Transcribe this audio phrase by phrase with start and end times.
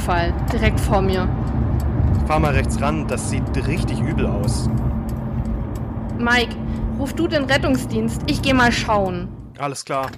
[0.00, 1.28] Unfall, direkt vor mir.
[2.26, 4.66] Fahr mal rechts ran, das sieht richtig übel aus.
[6.18, 6.56] Mike,
[6.98, 9.28] ruf du den Rettungsdienst, ich geh mal schauen.
[9.58, 10.10] Alles klar.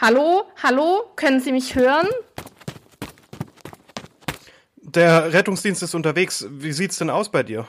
[0.00, 2.08] Hallo, hallo, können Sie mich hören?
[4.94, 6.46] Der Rettungsdienst ist unterwegs.
[6.50, 7.66] Wie sieht's denn aus bei dir?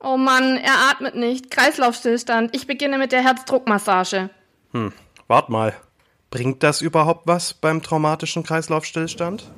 [0.00, 1.50] Oh Mann, er atmet nicht.
[1.50, 2.54] Kreislaufstillstand.
[2.54, 4.30] Ich beginne mit der Herzdruckmassage.
[4.72, 4.92] Hm,
[5.26, 5.74] wart mal.
[6.30, 9.50] Bringt das überhaupt was beim traumatischen Kreislaufstillstand?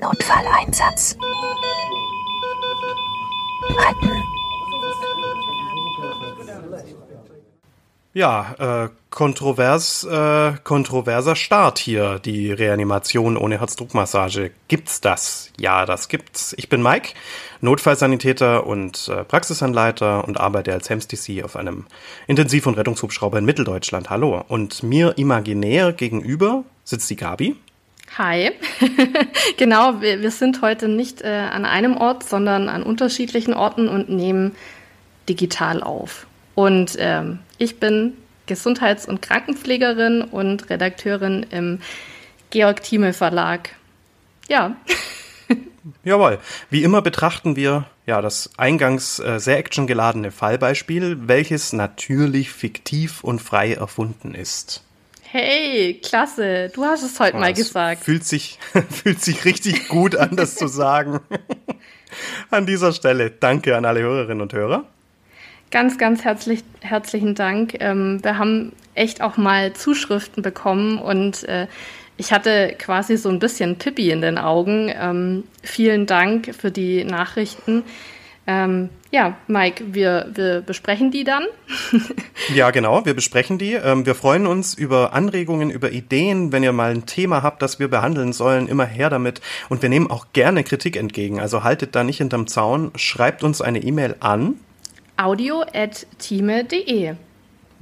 [0.00, 1.16] Notfalleinsatz.
[3.68, 4.22] Retten.
[8.12, 14.52] Ja, äh, kontrovers, äh, kontroverser Start hier, die Reanimation ohne Herzdruckmassage.
[14.68, 15.50] Gibt's das?
[15.58, 16.54] Ja, das gibt's.
[16.56, 17.10] Ich bin Mike,
[17.60, 21.86] Notfallsanitäter und äh, Praxisanleiter und arbeite als HEMS-DC auf einem
[22.28, 24.10] Intensiv- und Rettungshubschrauber in Mitteldeutschland.
[24.10, 24.44] Hallo.
[24.48, 27.56] Und mir imaginär gegenüber sitzt die Gabi.
[28.16, 28.52] Hi.
[29.56, 34.08] genau, wir, wir sind heute nicht äh, an einem Ort, sondern an unterschiedlichen Orten und
[34.08, 34.54] nehmen
[35.28, 36.26] digital auf.
[36.54, 38.14] Und ähm, ich bin
[38.50, 41.78] Gesundheits- und Krankenpflegerin und Redakteurin im
[42.50, 43.70] Georg Thieme Verlag.
[44.48, 44.74] Ja.
[46.04, 46.38] Jawohl.
[46.68, 53.40] Wie immer betrachten wir ja das eingangs äh, sehr actiongeladene Fallbeispiel, welches natürlich fiktiv und
[53.40, 54.82] frei erfunden ist.
[55.22, 56.70] Hey, klasse.
[56.74, 58.02] Du hast es heute oh, mal gesagt.
[58.02, 58.58] Fühlt sich,
[58.90, 61.20] fühlt sich richtig gut an, das zu sagen.
[62.50, 64.86] an dieser Stelle danke an alle Hörerinnen und Hörer.
[65.70, 67.76] Ganz, ganz herzlich, herzlichen Dank.
[67.78, 71.68] Ähm, wir haben echt auch mal Zuschriften bekommen und äh,
[72.16, 74.92] ich hatte quasi so ein bisschen Pippi in den Augen.
[74.92, 77.84] Ähm, vielen Dank für die Nachrichten.
[78.48, 81.44] Ähm, ja, Mike, wir, wir besprechen die dann.
[82.54, 83.74] ja, genau, wir besprechen die.
[83.74, 86.50] Ähm, wir freuen uns über Anregungen, über Ideen.
[86.50, 89.40] Wenn ihr mal ein Thema habt, das wir behandeln sollen, immer her damit.
[89.68, 91.38] Und wir nehmen auch gerne Kritik entgegen.
[91.38, 92.90] Also haltet da nicht hinterm Zaun.
[92.96, 94.56] Schreibt uns eine E-Mail an
[95.20, 97.14] audio.time.de.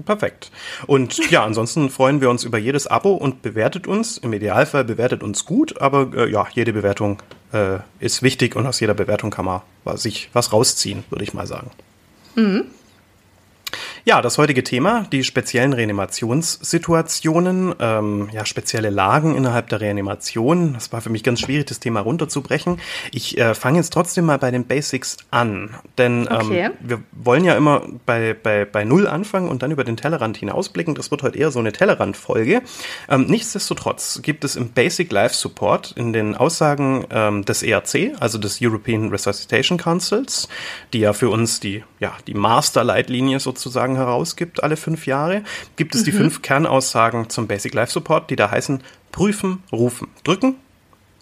[0.05, 0.51] Perfekt.
[0.87, 4.19] Und ja, ansonsten freuen wir uns über jedes Abo und bewertet uns.
[4.19, 7.23] Im Idealfall bewertet uns gut, aber äh, ja, jede Bewertung
[7.53, 9.63] äh, ist wichtig und aus jeder Bewertung kann man
[9.97, 11.71] sich was rausziehen, würde ich mal sagen.
[12.35, 12.67] Mhm.
[14.09, 20.73] Ja, das heutige Thema, die speziellen Reanimationssituationen, ähm, ja, spezielle Lagen innerhalb der Reanimation.
[20.73, 22.81] Das war für mich ganz schwierig, das Thema runterzubrechen.
[23.13, 26.71] Ich äh, fange jetzt trotzdem mal bei den Basics an, denn ähm, okay.
[26.81, 30.95] wir wollen ja immer bei, bei, bei Null anfangen und dann über den Tellerrand hinausblicken.
[30.95, 32.63] Das wird heute eher so eine Tellerrand-Folge.
[33.11, 38.39] Ähm, nichtsdestotrotz gibt es im Basic Life Support in den Aussagen ähm, des ERC, also
[38.39, 40.49] des European Resuscitation Councils,
[40.95, 45.43] die ja für uns die, ja, die Master-Leitlinie sozusagen herausgibt alle fünf Jahre,
[45.77, 46.05] gibt es mhm.
[46.07, 48.83] die fünf Kernaussagen zum Basic Life Support, die da heißen
[49.13, 50.57] prüfen, rufen, drücken.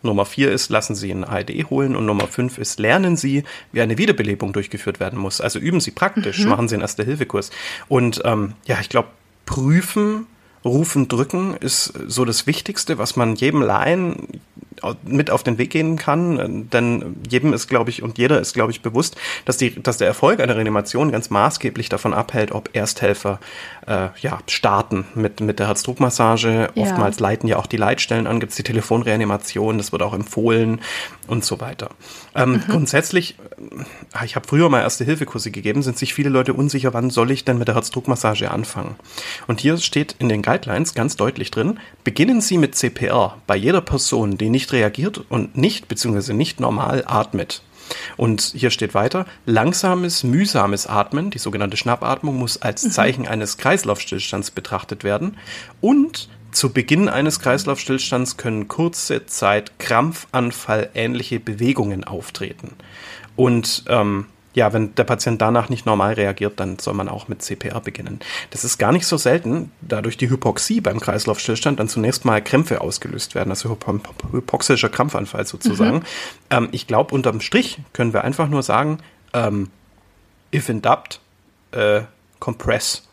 [0.02, 3.80] Nummer vier ist, lassen Sie einen ARD holen und Nummer fünf ist, lernen Sie, wie
[3.80, 5.40] eine Wiederbelebung durchgeführt werden muss.
[5.40, 6.50] Also üben Sie praktisch, mhm.
[6.50, 7.50] machen Sie einen Erste-Hilfe-Kurs.
[7.88, 9.08] Und ähm, ja, ich glaube,
[9.46, 10.26] prüfen,
[10.64, 14.40] rufen, drücken ist so das Wichtigste, was man jedem Laien
[15.04, 18.72] mit auf den Weg gehen kann, denn jedem ist, glaube ich, und jeder ist, glaube
[18.72, 23.40] ich, bewusst, dass, die, dass der Erfolg einer Reanimation ganz maßgeblich davon abhält, ob Ersthelfer
[23.86, 26.70] äh, ja, starten mit, mit der Herzdruckmassage.
[26.74, 26.82] Ja.
[26.82, 30.80] Oftmals leiten ja auch die Leitstellen an, gibt es die Telefonreanimation, das wird auch empfohlen
[31.26, 31.90] und so weiter.
[32.34, 32.62] Ähm, mhm.
[32.68, 33.36] Grundsätzlich,
[34.20, 37.44] äh, ich habe früher mal Erste-Hilfe-Kurse gegeben, sind sich viele Leute unsicher, wann soll ich
[37.44, 38.96] denn mit der Herzdruckmassage anfangen.
[39.46, 43.80] Und hier steht in den Guidelines ganz deutlich drin, beginnen Sie mit CPR bei jeder
[43.80, 46.32] Person, die nicht reagiert und nicht bzw.
[46.32, 47.62] nicht normal atmet.
[48.16, 52.90] Und hier steht weiter, langsames, mühsames Atmen, die sogenannte Schnappatmung, muss als mhm.
[52.90, 55.36] Zeichen eines Kreislaufstillstands betrachtet werden.
[55.80, 62.72] Und zu Beginn eines Kreislaufstillstands können kurze Zeit Krampfanfall ähnliche Bewegungen auftreten.
[63.36, 67.42] Und ähm, ja, wenn der Patient danach nicht normal reagiert, dann soll man auch mit
[67.42, 68.20] CPR beginnen.
[68.50, 72.42] Das ist gar nicht so selten, da durch die Hypoxie beim Kreislaufstillstand dann zunächst mal
[72.42, 73.76] Krämpfe ausgelöst werden, also
[74.32, 75.98] hypoxischer Krampfanfall sozusagen.
[75.98, 76.02] Mhm.
[76.48, 79.00] Ähm, ich glaube, unterm Strich können wir einfach nur sagen,
[79.34, 79.68] ähm,
[80.54, 81.20] if in doubt,
[81.72, 82.00] äh,
[82.40, 83.06] compress.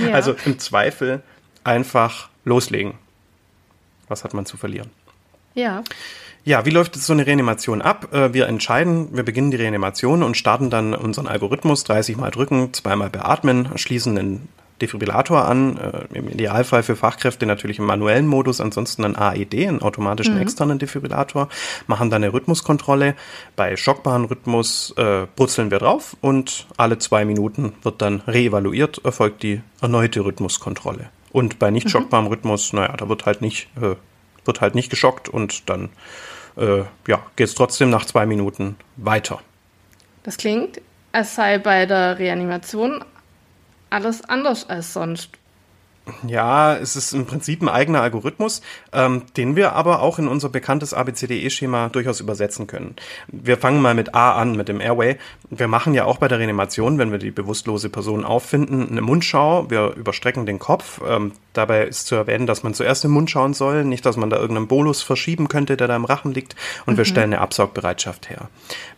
[0.00, 0.12] ja.
[0.12, 1.24] Also im Zweifel
[1.64, 2.94] einfach loslegen.
[4.06, 4.90] Was hat man zu verlieren?
[5.54, 5.82] Ja.
[6.46, 8.14] Ja, wie läuft so eine Reanimation ab?
[8.14, 12.72] Äh, wir entscheiden, wir beginnen die Reanimation und starten dann unseren Algorithmus, 30 Mal drücken,
[12.72, 14.48] zweimal beatmen, schließen den
[14.80, 19.82] Defibrillator an, äh, im Idealfall für Fachkräfte natürlich im manuellen Modus, ansonsten ein AED, einen
[19.82, 20.42] automatischen mhm.
[20.42, 21.48] externen Defibrillator,
[21.88, 23.16] machen dann eine Rhythmuskontrolle.
[23.56, 29.42] Bei schockbaren Rhythmus äh, brutzeln wir drauf und alle zwei Minuten wird dann reevaluiert, erfolgt
[29.42, 31.10] die erneute Rhythmuskontrolle.
[31.32, 31.90] Und bei nicht mhm.
[31.90, 32.30] schockbarem mhm.
[32.30, 33.96] Rhythmus, naja, da wird halt nicht, äh,
[34.44, 35.88] wird halt nicht geschockt und dann
[36.56, 39.40] äh, ja, geht es trotzdem nach zwei Minuten weiter.
[40.22, 40.80] Das klingt,
[41.12, 43.04] als sei bei der Reanimation
[43.90, 45.30] alles anders als sonst.
[46.26, 48.62] Ja, es ist im Prinzip ein eigener Algorithmus,
[48.92, 52.94] ähm, den wir aber auch in unser bekanntes ABCDE-Schema durchaus übersetzen können.
[53.26, 55.16] Wir fangen mal mit A an, mit dem Airway.
[55.50, 59.68] Wir machen ja auch bei der Reanimation, wenn wir die bewusstlose Person auffinden, eine Mundschau.
[59.68, 61.00] Wir überstrecken den Kopf.
[61.06, 64.30] Ähm, dabei ist zu erwähnen, dass man zuerst im Mund schauen soll, nicht, dass man
[64.30, 66.56] da irgendeinen Bolus verschieben könnte, der da im Rachen liegt.
[66.86, 66.98] Und mhm.
[66.98, 68.48] wir stellen eine Absaugbereitschaft her.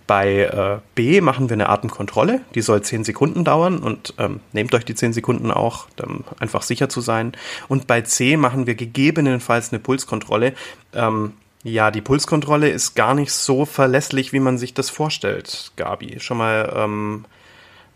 [0.06, 4.74] Bei äh, B machen wir eine Atemkontrolle, die soll 10 Sekunden dauern und ähm, nehmt
[4.74, 7.32] euch die 10 Sekunden auch, um einfach sicher zu sein.
[7.68, 10.54] Und bei C machen wir gegebenenfalls eine Pulskontrolle.
[10.94, 16.20] Ähm, ja, die Pulskontrolle ist gar nicht so verlässlich, wie man sich das vorstellt, Gabi.
[16.20, 17.24] Schon mal ähm,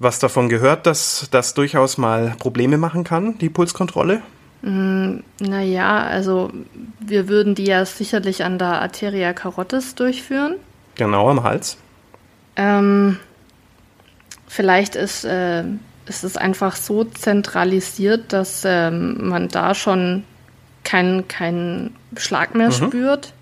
[0.03, 4.20] was davon gehört, dass das durchaus mal Probleme machen kann, die Pulskontrolle?
[4.62, 6.50] Mm, naja, also
[7.00, 10.55] wir würden die ja sicherlich an der Arteria carotis durchführen.
[10.94, 11.76] Genau, am Hals.
[12.56, 13.19] Ähm,
[14.47, 15.64] vielleicht ist, äh,
[16.06, 20.25] ist es einfach so zentralisiert, dass ähm, man da schon
[20.85, 22.73] keinen kein Schlag mehr mhm.
[22.73, 23.32] spürt.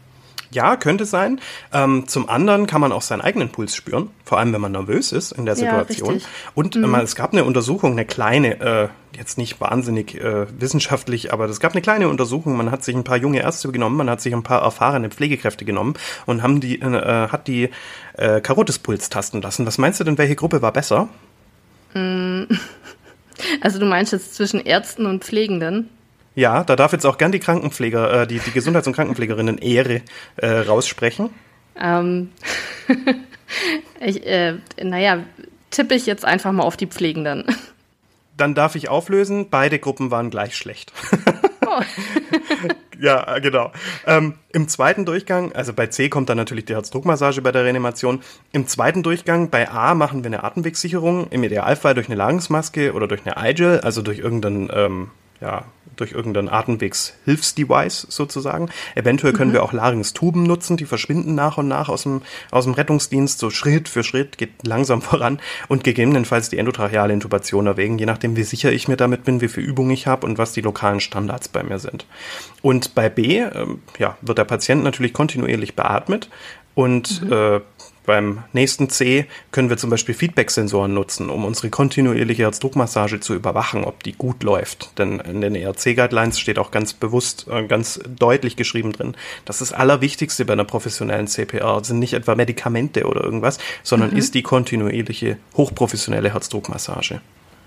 [0.52, 1.41] Ja, könnte sein.
[1.73, 5.12] Ähm, zum anderen kann man auch seinen eigenen Puls spüren, vor allem wenn man nervös
[5.12, 6.19] ist in der Situation.
[6.19, 6.25] Ja,
[6.55, 6.93] und mhm.
[6.93, 11.61] äh, es gab eine Untersuchung, eine kleine, äh, jetzt nicht wahnsinnig äh, wissenschaftlich, aber es
[11.61, 12.56] gab eine kleine Untersuchung.
[12.56, 15.64] Man hat sich ein paar junge Ärzte genommen, man hat sich ein paar erfahrene Pflegekräfte
[15.64, 15.94] genommen
[16.26, 17.70] und haben die, äh, hat die
[18.17, 19.67] äh, Karotispuls tasten lassen.
[19.67, 21.08] Was meinst du denn, welche Gruppe war besser?
[21.94, 22.44] Mm.
[23.62, 25.88] Also du meinst jetzt zwischen Ärzten und Pflegenden?
[26.34, 30.02] Ja, da darf jetzt auch gern die Krankenpfleger, äh, die, die Gesundheits- und Krankenpflegerinnen Ehre
[30.36, 31.30] äh, raussprechen.
[31.76, 32.30] Ähm,
[34.00, 35.24] ich, äh, naja,
[35.70, 37.44] tippe ich jetzt einfach mal auf die Pflegenden.
[38.36, 40.92] Dann darf ich auflösen, beide Gruppen waren gleich schlecht.
[41.66, 41.82] oh.
[43.00, 43.72] ja, genau.
[44.06, 48.22] Ähm, Im zweiten Durchgang, also bei C kommt dann natürlich die Herzdruckmassage bei der Reanimation.
[48.52, 53.08] Im zweiten Durchgang bei A machen wir eine Atemwegssicherung, im Idealfall durch eine Lagensmaske oder
[53.08, 55.10] durch eine iGel, also durch irgendeinen ähm,
[55.40, 55.64] ja,
[55.96, 58.70] durch irgendein Atemwegshilfsdevice sozusagen.
[58.94, 59.54] Eventuell können mhm.
[59.54, 63.50] wir auch Larynx-Tuben nutzen, die verschwinden nach und nach aus dem, aus dem Rettungsdienst, so
[63.50, 68.44] Schritt für Schritt, geht langsam voran und gegebenenfalls die endotracheale Intubation erwägen, je nachdem, wie
[68.44, 71.48] sicher ich mir damit bin, wie viel Übung ich habe und was die lokalen Standards
[71.48, 72.06] bei mir sind.
[72.62, 76.28] Und bei B ähm, ja, wird der Patient natürlich kontinuierlich beatmet
[76.75, 77.32] und mhm.
[77.32, 77.60] äh,
[78.06, 83.85] beim nächsten C können wir zum Beispiel Feedback-Sensoren nutzen, um unsere kontinuierliche Herzdruckmassage zu überwachen,
[83.85, 84.99] ob die gut läuft.
[84.99, 89.14] Denn in den ERC-Guidelines steht auch ganz bewusst, äh, ganz deutlich geschrieben drin,
[89.44, 94.17] dass das Allerwichtigste bei einer professionellen CPR sind nicht etwa Medikamente oder irgendwas, sondern mhm.
[94.17, 97.20] ist die kontinuierliche, hochprofessionelle Herzdruckmassage.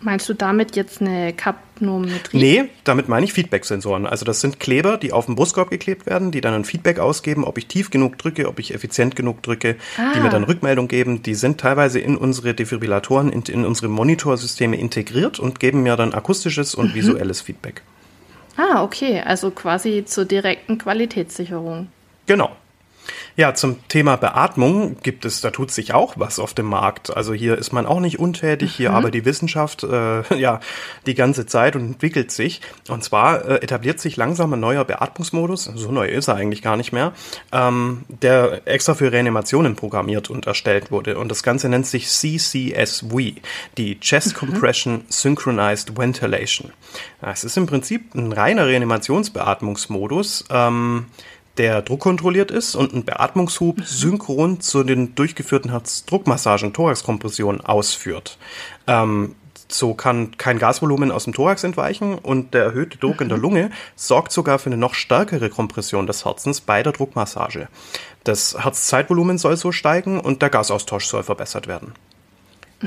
[0.03, 2.37] Meinst du damit jetzt eine Kapnometrie?
[2.37, 4.05] Nee, damit meine ich Feedback-Sensoren.
[4.05, 7.45] Also das sind Kleber, die auf den Brustkorb geklebt werden, die dann ein Feedback ausgeben,
[7.45, 10.11] ob ich tief genug drücke, ob ich effizient genug drücke, ah.
[10.13, 10.31] die mir ah.
[10.31, 11.23] dann Rückmeldung geben.
[11.23, 16.13] Die sind teilweise in unsere Defibrillatoren, in, in unsere Monitorsysteme integriert und geben mir dann
[16.13, 16.95] akustisches und mhm.
[16.95, 17.81] visuelles Feedback.
[18.57, 19.21] Ah, okay.
[19.21, 21.87] Also quasi zur direkten Qualitätssicherung.
[22.25, 22.51] Genau.
[23.35, 27.15] Ja, zum Thema Beatmung gibt es, da tut sich auch was auf dem Markt.
[27.15, 28.75] Also hier ist man auch nicht untätig, mhm.
[28.75, 30.59] hier aber die Wissenschaft äh, ja
[31.07, 32.61] die ganze Zeit und entwickelt sich.
[32.89, 36.77] Und zwar äh, etabliert sich langsam ein neuer Beatmungsmodus, so neu ist er eigentlich gar
[36.77, 37.13] nicht mehr,
[37.51, 41.17] ähm, der extra für Reanimationen programmiert und erstellt wurde.
[41.17, 43.41] Und das Ganze nennt sich CCSV,
[43.77, 44.37] die Chest mhm.
[44.37, 45.03] Compression mhm.
[45.09, 46.71] Synchronized Ventilation.
[47.21, 50.45] Es ist im Prinzip ein reiner Reanimationsbeatmungsmodus.
[50.51, 51.07] Ähm,
[51.57, 53.83] der druckkontrolliert ist und einen Beatmungshub mhm.
[53.83, 58.37] synchron zu den durchgeführten Herzdruckmassagen, Thoraxkompressionen ausführt.
[58.87, 59.35] Ähm,
[59.67, 63.43] so kann kein Gasvolumen aus dem Thorax entweichen und der erhöhte Druck in der mhm.
[63.43, 67.67] Lunge sorgt sogar für eine noch stärkere Kompression des Herzens bei der Druckmassage.
[68.23, 71.93] Das Herzzeitvolumen soll so steigen und der Gasaustausch soll verbessert werden.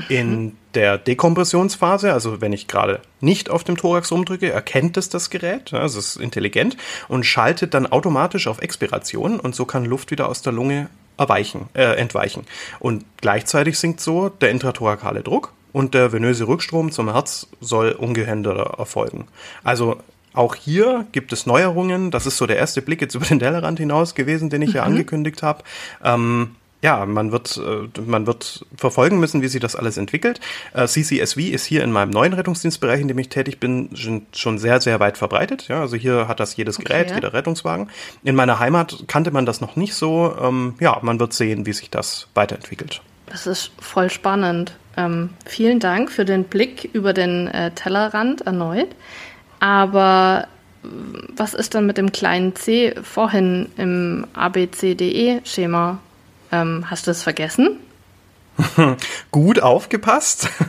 [0.09, 5.29] In der Dekompressionsphase, also wenn ich gerade nicht auf dem Thorax rumdrücke, erkennt es das
[5.29, 6.77] Gerät, also es ist intelligent
[7.07, 11.69] und schaltet dann automatisch auf Expiration und so kann Luft wieder aus der Lunge erweichen,
[11.73, 12.45] äh, entweichen.
[12.79, 18.79] Und gleichzeitig sinkt so der intrathorakale Druck und der venöse Rückstrom zum Herz soll ungehindert
[18.79, 19.27] erfolgen.
[19.63, 19.97] Also
[20.33, 22.11] auch hier gibt es Neuerungen.
[22.11, 24.75] Das ist so der erste Blick jetzt über den Tellerrand hinaus gewesen, den ich mhm.
[24.75, 25.63] ja angekündigt habe.
[26.03, 30.39] Ähm, ja, man wird, äh, man wird verfolgen müssen, wie sich das alles entwickelt.
[30.73, 33.89] Äh, CCSV ist hier in meinem neuen Rettungsdienstbereich, in dem ich tätig bin,
[34.31, 35.67] schon sehr, sehr weit verbreitet.
[35.67, 37.15] Ja, also hier hat das jedes Gerät, okay.
[37.15, 37.89] jeder Rettungswagen.
[38.23, 40.35] In meiner Heimat kannte man das noch nicht so.
[40.39, 43.01] Ähm, ja, man wird sehen, wie sich das weiterentwickelt.
[43.25, 44.77] Das ist voll spannend.
[44.95, 48.89] Ähm, vielen Dank für den Blick über den äh, Tellerrand erneut.
[49.59, 50.47] Aber
[51.35, 55.99] was ist dann mit dem kleinen c vorhin im ABCDE-Schema?
[56.51, 57.79] Ähm, hast du es vergessen?
[59.31, 60.49] Gut aufgepasst.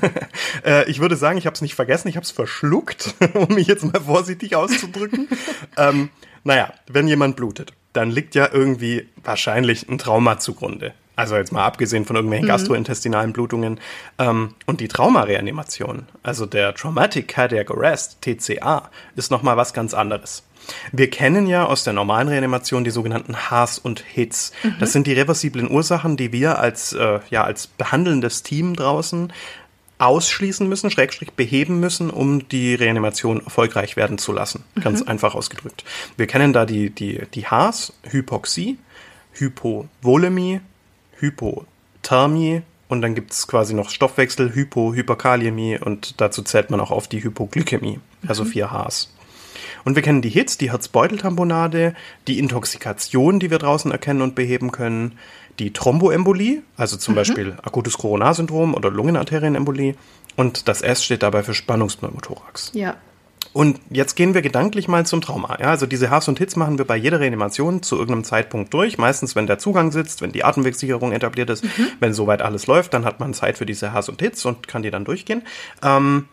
[0.64, 3.68] Äh, ich würde sagen, ich habe es nicht vergessen, ich habe es verschluckt, um mich
[3.68, 5.28] jetzt mal vorsichtig auszudrücken.
[5.76, 6.11] ähm,
[6.42, 10.94] naja, wenn jemand blutet, dann liegt ja irgendwie wahrscheinlich ein Trauma zugrunde.
[11.18, 12.50] Also jetzt mal abgesehen von irgendwelchen mhm.
[12.50, 13.80] gastrointestinalen Blutungen.
[14.20, 20.44] Ähm, und die Traumareanimation, also der Traumatic Cardiac Arrest, TCA, ist nochmal was ganz anderes.
[20.92, 24.52] Wir kennen ja aus der normalen Reanimation die sogenannten Haars und Hits.
[24.62, 24.76] Mhm.
[24.78, 29.32] Das sind die reversiblen Ursachen, die wir als, äh, ja, als behandelndes Team draußen
[29.98, 34.62] ausschließen müssen, Schrägstrich beheben müssen, um die Reanimation erfolgreich werden zu lassen.
[34.80, 35.08] Ganz mhm.
[35.08, 35.82] einfach ausgedrückt.
[36.16, 38.78] Wir kennen da die, die, die Haars, Hypoxie,
[39.32, 40.60] Hypovolemie,
[41.20, 46.90] Hypothermie und dann gibt es quasi noch Stoffwechsel, Hypo, Hyperkaliämie und dazu zählt man auch
[46.90, 48.48] auf die Hypoglykämie, also mhm.
[48.48, 49.12] vier Hs.
[49.84, 51.94] Und wir kennen die Hits, die Herzbeuteltamponade,
[52.26, 55.18] die Intoxikation, die wir draußen erkennen und beheben können,
[55.58, 57.16] die Thromboembolie, also zum mhm.
[57.16, 59.94] Beispiel akutes Coronarsyndrom oder Lungenarterienembolie.
[60.37, 62.70] Und das S steht dabei für Spannungspneumothorax.
[62.75, 62.96] Ja.
[63.58, 65.58] Und jetzt gehen wir gedanklich mal zum Trauma.
[65.58, 68.98] Ja, also diese Hass und Hits machen wir bei jeder Reanimation zu irgendeinem Zeitpunkt durch.
[68.98, 71.88] Meistens, wenn der Zugang sitzt, wenn die Atemwegssicherung etabliert ist, mhm.
[71.98, 74.84] wenn soweit alles läuft, dann hat man Zeit für diese Hass und Hits und kann
[74.84, 75.42] die dann durchgehen.
[75.82, 76.28] Ähm,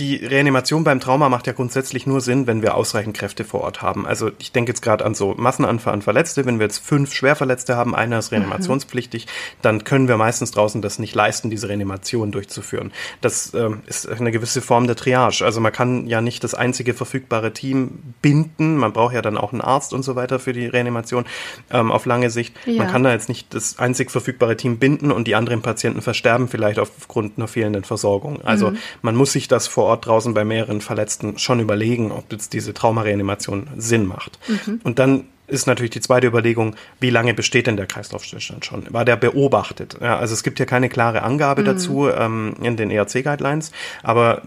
[0.00, 3.82] die Reanimation beim Trauma macht ja grundsätzlich nur Sinn, wenn wir ausreichend Kräfte vor Ort
[3.82, 4.06] haben.
[4.06, 6.46] Also ich denke jetzt gerade an so Massenanfall an Verletzte.
[6.46, 9.30] Wenn wir jetzt fünf Schwerverletzte haben, einer ist reanimationspflichtig, mhm.
[9.60, 12.92] dann können wir meistens draußen das nicht leisten, diese Reanimation durchzuführen.
[13.20, 15.44] Das ähm, ist eine gewisse Form der Triage.
[15.44, 18.78] Also man kann ja nicht das einzige verfügbare Team binden.
[18.78, 21.26] Man braucht ja dann auch einen Arzt und so weiter für die Reanimation
[21.70, 22.54] ähm, auf lange Sicht.
[22.64, 22.84] Ja.
[22.84, 26.48] Man kann da jetzt nicht das einzig verfügbare Team binden und die anderen Patienten versterben
[26.48, 28.40] vielleicht aufgrund einer fehlenden Versorgung.
[28.42, 28.78] Also mhm.
[29.02, 32.74] man muss sich das vor Ort draußen bei mehreren Verletzten schon überlegen, ob jetzt diese
[32.74, 34.38] Traumareanimation Sinn macht.
[34.48, 34.80] Mhm.
[34.84, 38.86] Und dann ist natürlich die zweite Überlegung, wie lange besteht denn der Kreislaufstillstand schon?
[38.92, 39.96] War der beobachtet?
[40.00, 41.66] Ja, also es gibt ja keine klare Angabe mhm.
[41.66, 44.42] dazu ähm, in den ERC-Guidelines, aber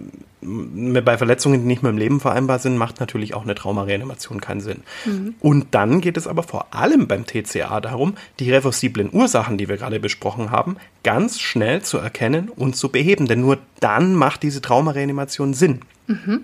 [0.45, 4.61] bei Verletzungen, die nicht mehr im Leben vereinbar sind, macht natürlich auch eine Traumareanimation keinen
[4.61, 4.83] Sinn.
[5.05, 5.35] Mhm.
[5.39, 9.77] Und dann geht es aber vor allem beim TCA darum, die reversiblen Ursachen, die wir
[9.77, 13.27] gerade besprochen haben, ganz schnell zu erkennen und zu beheben.
[13.27, 15.81] Denn nur dann macht diese Traumareanimation Sinn.
[16.07, 16.41] Mhm.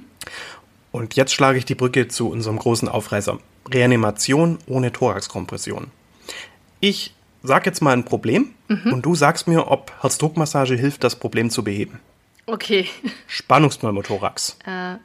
[0.91, 3.37] Und jetzt schlage ich die Brücke zu unserem großen Aufreißer.
[3.71, 5.91] Reanimation ohne Thoraxkompression.
[6.79, 8.93] Ich sage jetzt mal ein Problem mhm.
[8.93, 11.99] und du sagst mir, ob Herzdruckmassage hilft, das Problem zu beheben.
[12.45, 12.88] Okay.
[13.27, 14.57] Spannungspneumothorax.
[14.65, 14.95] Äh,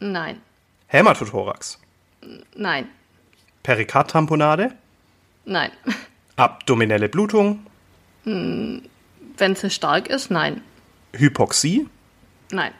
[0.00, 0.40] nein.
[0.86, 1.78] Hämatothorax.
[2.56, 2.88] Nein.
[3.62, 4.72] Perikardtamponade.
[5.44, 5.70] Nein.
[6.36, 7.66] Abdominelle Blutung.
[8.24, 8.82] Hm,
[9.36, 10.62] wenn sie stark ist, nein.
[11.12, 11.86] Hypoxie.
[12.50, 12.72] Nein.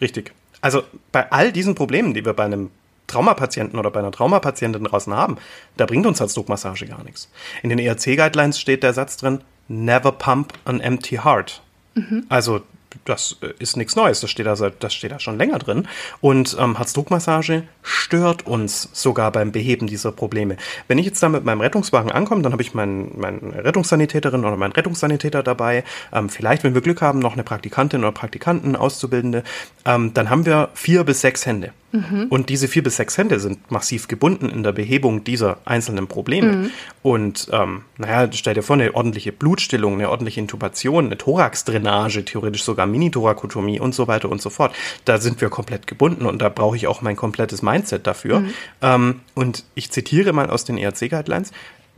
[0.00, 0.32] Richtig.
[0.60, 2.70] Also bei all diesen Problemen, die wir bei einem
[3.10, 5.36] Traumapatienten oder bei einer Traumapatientin draußen haben,
[5.76, 7.28] da bringt uns Herzdruckmassage gar nichts.
[7.62, 11.62] In den ERC-Guidelines steht der Satz drin, never pump an empty heart.
[11.94, 12.26] Mhm.
[12.28, 12.62] Also
[13.04, 15.88] das äh, ist nichts Neues, das steht da, das steht da schon länger drin.
[16.20, 20.56] Und ähm, Herzdruckmassage stört uns sogar beim Beheben dieser Probleme.
[20.88, 24.56] Wenn ich jetzt da mit meinem Rettungswagen ankomme, dann habe ich meinen mein Rettungssanitäterin oder
[24.56, 25.84] meinen Rettungssanitäter dabei.
[26.12, 29.42] Ähm, vielleicht, wenn wir Glück haben, noch eine Praktikantin oder Praktikanten, Auszubildende.
[29.84, 31.72] Ähm, dann haben wir vier bis sechs Hände.
[31.92, 32.26] Mhm.
[32.28, 36.52] Und diese vier bis sechs Hände sind massiv gebunden in der Behebung dieser einzelnen Probleme.
[36.52, 36.70] Mhm.
[37.02, 42.62] Und ähm, naja, stell dir vor, eine ordentliche Blutstillung, eine ordentliche Intubation, eine Thoraxdrainage, theoretisch
[42.62, 44.74] sogar Mini-Thorakotomie und so weiter und so fort.
[45.04, 48.40] Da sind wir komplett gebunden und da brauche ich auch mein komplettes Mindset dafür.
[48.40, 48.54] Mhm.
[48.82, 51.52] Ähm, und ich zitiere mal aus den ERC-Guidelines,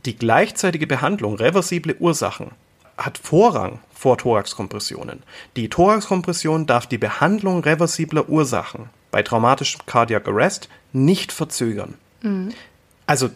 [0.05, 2.51] die gleichzeitige Behandlung reversible Ursachen
[2.97, 5.23] hat Vorrang vor Thoraxkompressionen.
[5.55, 11.95] Die Thoraxkompression darf die Behandlung reversibler Ursachen bei traumatischem Cardiac Arrest nicht verzögern.
[12.21, 12.53] Mhm.
[13.05, 13.29] Also,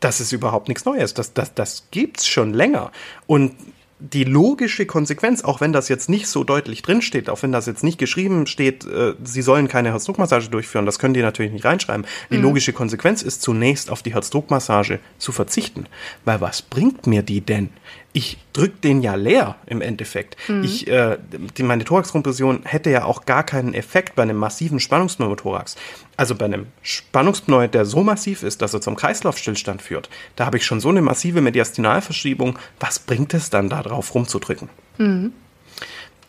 [0.00, 1.14] das ist überhaupt nichts Neues.
[1.14, 2.92] Das, das, das gibt's schon länger.
[3.26, 3.54] Und
[3.98, 7.82] die logische Konsequenz, auch wenn das jetzt nicht so deutlich drinsteht, auch wenn das jetzt
[7.82, 12.06] nicht geschrieben steht, äh, sie sollen keine Herzdruckmassage durchführen, das können die natürlich nicht reinschreiben.
[12.30, 12.42] Die mhm.
[12.42, 15.86] logische Konsequenz ist zunächst auf die Herzdruckmassage zu verzichten.
[16.24, 17.70] Weil was bringt mir die denn?
[18.16, 20.38] Ich drück den ja leer im Endeffekt.
[20.48, 20.64] Mhm.
[20.64, 21.18] Ich, äh,
[21.58, 25.76] die, meine Thoraxkompression hätte ja auch gar keinen Effekt bei einem massiven Spannungspneumothorax.
[26.16, 30.56] Also bei einem Spannungspneu, der so massiv ist, dass er zum Kreislaufstillstand führt, da habe
[30.56, 32.58] ich schon so eine massive Mediastinalverschiebung.
[32.80, 34.70] Was bringt es dann da drauf rumzudrücken?
[34.96, 35.34] Mhm.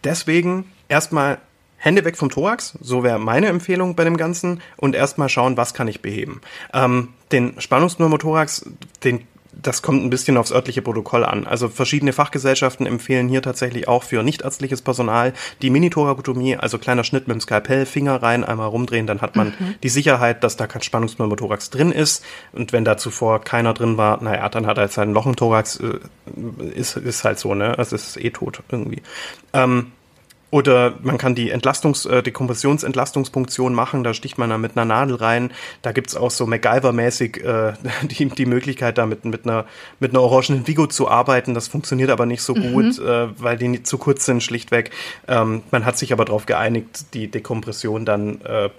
[0.04, 1.38] Deswegen erstmal
[1.78, 5.74] Hände weg vom Thorax, so wäre meine Empfehlung bei dem Ganzen und erstmal schauen, was
[5.74, 6.42] kann ich beheben.
[6.74, 8.70] Ähm, den Spannungspneumothorax,
[9.06, 9.26] den
[9.62, 11.48] das kommt ein bisschen aufs örtliche Protokoll an.
[11.48, 17.28] Also verschiedene Fachgesellschaften empfehlen hier tatsächlich auch für nichtärztliches Personal die Minithorakotomie, also kleiner Schnitt
[17.28, 19.76] mit dem Skalpell, Finger rein, einmal rumdrehen, dann hat man mhm.
[19.84, 22.24] die Sicherheit, dass da kein Spannungspneumothorax drin ist.
[22.54, 25.26] Und wenn da zuvor keiner drin war, naja, dann hat er jetzt halt ein Loch
[25.26, 26.00] im Thorax, äh,
[26.74, 27.76] ist, ist halt so, ne?
[27.78, 29.02] Es ist eh tot irgendwie.
[29.54, 29.92] Ähm,
[30.50, 34.86] oder man kann die Entlastungs-, äh, die Kompressionsentlastungspunktion machen, da sticht man dann mit einer
[34.86, 35.52] Nadel rein.
[35.82, 37.74] Da gibt's auch so MacGyver-mäßig äh,
[38.04, 39.66] die, die Möglichkeit, da mit, mit, einer,
[40.00, 41.54] mit einer orangenen Vigo zu arbeiten.
[41.54, 42.72] Das funktioniert aber nicht so mhm.
[42.72, 44.92] gut, äh, weil die zu kurz sind, schlichtweg.
[45.28, 48.70] Ähm, man hat sich aber darauf geeinigt, die Dekompression dann, äh,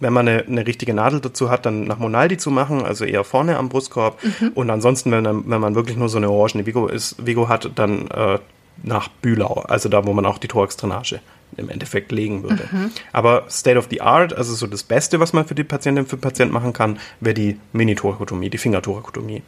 [0.00, 3.24] wenn man eine, eine richtige Nadel dazu hat, dann nach Monaldi zu machen, also eher
[3.24, 4.22] vorne am Brustkorb.
[4.22, 4.48] Mhm.
[4.54, 8.08] Und ansonsten, wenn, wenn man wirklich nur so eine orangene Vigo, ist, Vigo hat, dann
[8.08, 8.38] äh,
[8.82, 11.20] nach Bühlau, also da, wo man auch die Thorax-Drainage
[11.56, 12.68] im Endeffekt legen würde.
[12.70, 12.90] Mhm.
[13.12, 16.16] Aber State of the Art, also so das Beste, was man für die Patientin, für
[16.16, 19.42] den Patient machen kann, wäre die Mini-Thorakotomie, die Fingerthorakotomie.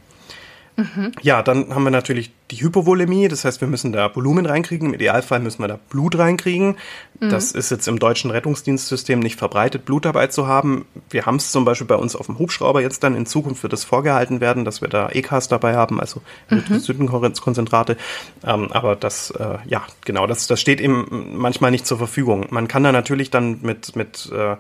[0.77, 1.13] Mhm.
[1.23, 4.89] Ja, dann haben wir natürlich die Hypovolemie, das heißt, wir müssen da Volumen reinkriegen.
[4.89, 6.77] Im Idealfall müssen wir da Blut reinkriegen.
[7.19, 7.31] Mhm.
[7.31, 10.87] Das ist jetzt im deutschen Rettungsdienstsystem nicht verbreitet, Blut dabei zu haben.
[11.09, 13.73] Wir haben es zum Beispiel bei uns auf dem Hubschrauber jetzt dann in Zukunft wird
[13.73, 16.79] es vorgehalten werden, dass wir da EKs dabei haben, also mhm.
[16.79, 17.97] Südenkonzentrate.
[18.45, 22.47] Ähm, aber das, äh, ja, genau, das, das steht eben manchmal nicht zur Verfügung.
[22.51, 24.57] Man kann da natürlich dann mit, mit äh,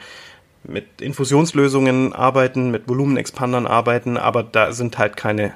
[0.68, 5.54] mit Infusionslösungen arbeiten, mit Volumenexpandern arbeiten, aber da sind halt keine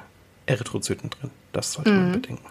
[0.51, 1.31] Erythrozyten drin.
[1.51, 2.13] Das sollte man mhm.
[2.13, 2.45] bedenken.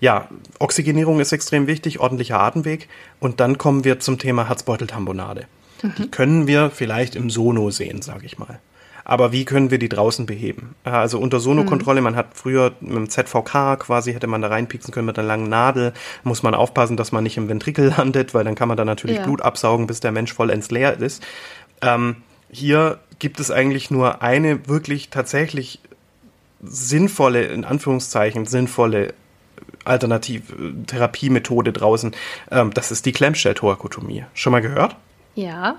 [0.00, 0.28] Ja,
[0.58, 2.88] Oxygenierung ist extrem wichtig, ordentlicher Atemweg.
[3.20, 5.46] Und dann kommen wir zum Thema Herzbeuteltambonade.
[5.82, 5.94] Mhm.
[5.98, 8.60] Die können wir vielleicht im Sono sehen, sage ich mal.
[9.08, 10.74] Aber wie können wir die draußen beheben?
[10.82, 12.04] Also unter Sono-Kontrolle, mhm.
[12.04, 15.48] man hat früher mit dem ZVK quasi, hätte man da reinpieksen können mit einer langen
[15.48, 15.92] Nadel,
[16.24, 19.18] muss man aufpassen, dass man nicht im Ventrikel landet, weil dann kann man da natürlich
[19.18, 19.22] ja.
[19.22, 21.24] Blut absaugen, bis der Mensch vollends leer ist.
[21.82, 22.16] Ähm,
[22.50, 25.78] hier gibt es eigentlich nur eine wirklich tatsächlich
[26.62, 29.14] sinnvolle, in Anführungszeichen, sinnvolle
[29.84, 32.14] Alternativ-Therapiemethode draußen.
[32.50, 34.24] Ähm, das ist die Klemmstelltorakotomie.
[34.34, 34.96] Schon mal gehört?
[35.34, 35.76] Ja.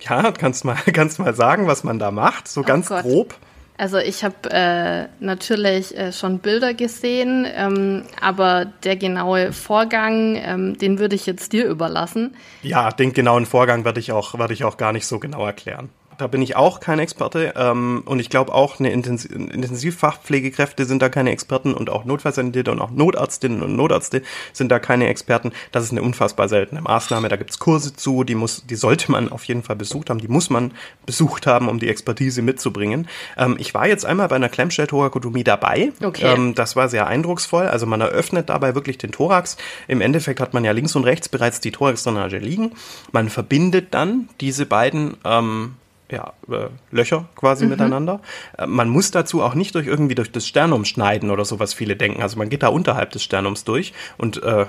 [0.00, 3.02] Ja, kannst mal, kannst mal sagen, was man da macht, so oh ganz Gott.
[3.02, 3.34] grob.
[3.76, 10.78] Also ich habe äh, natürlich äh, schon Bilder gesehen, ähm, aber der genaue Vorgang, ähm,
[10.78, 12.36] den würde ich jetzt dir überlassen.
[12.62, 15.88] Ja, den genauen Vorgang werde ich auch, werde ich auch gar nicht so genau erklären.
[16.18, 21.02] Da bin ich auch kein Experte ähm, und ich glaube auch eine Intensiv Intensivfachpflegekräfte sind
[21.02, 24.22] da keine Experten und auch Notfallsanitäter und auch Notarztinnen und Notärzte
[24.52, 25.52] sind da keine Experten.
[25.72, 27.28] Das ist eine unfassbar seltene Maßnahme.
[27.28, 30.28] Da gibt's Kurse zu, die muss, die sollte man auf jeden Fall besucht haben, die
[30.28, 30.72] muss man
[31.06, 33.08] besucht haben, um die Expertise mitzubringen.
[33.36, 35.92] Ähm, ich war jetzt einmal bei einer Klemmstellthorakotomie dabei.
[36.02, 36.34] Okay.
[36.34, 37.66] Ähm, das war sehr eindrucksvoll.
[37.66, 39.56] Also man eröffnet dabei wirklich den Thorax.
[39.88, 42.72] Im Endeffekt hat man ja links und rechts bereits die Thoraxdrainage liegen.
[43.12, 45.74] Man verbindet dann diese beiden ähm,
[46.14, 47.70] ja, äh, Löcher quasi mhm.
[47.70, 48.20] miteinander.
[48.56, 51.74] Äh, man muss dazu auch nicht durch irgendwie durch das Sternum schneiden oder so, was
[51.74, 52.22] viele denken.
[52.22, 54.66] Also man geht da unterhalb des Sternums durch und äh,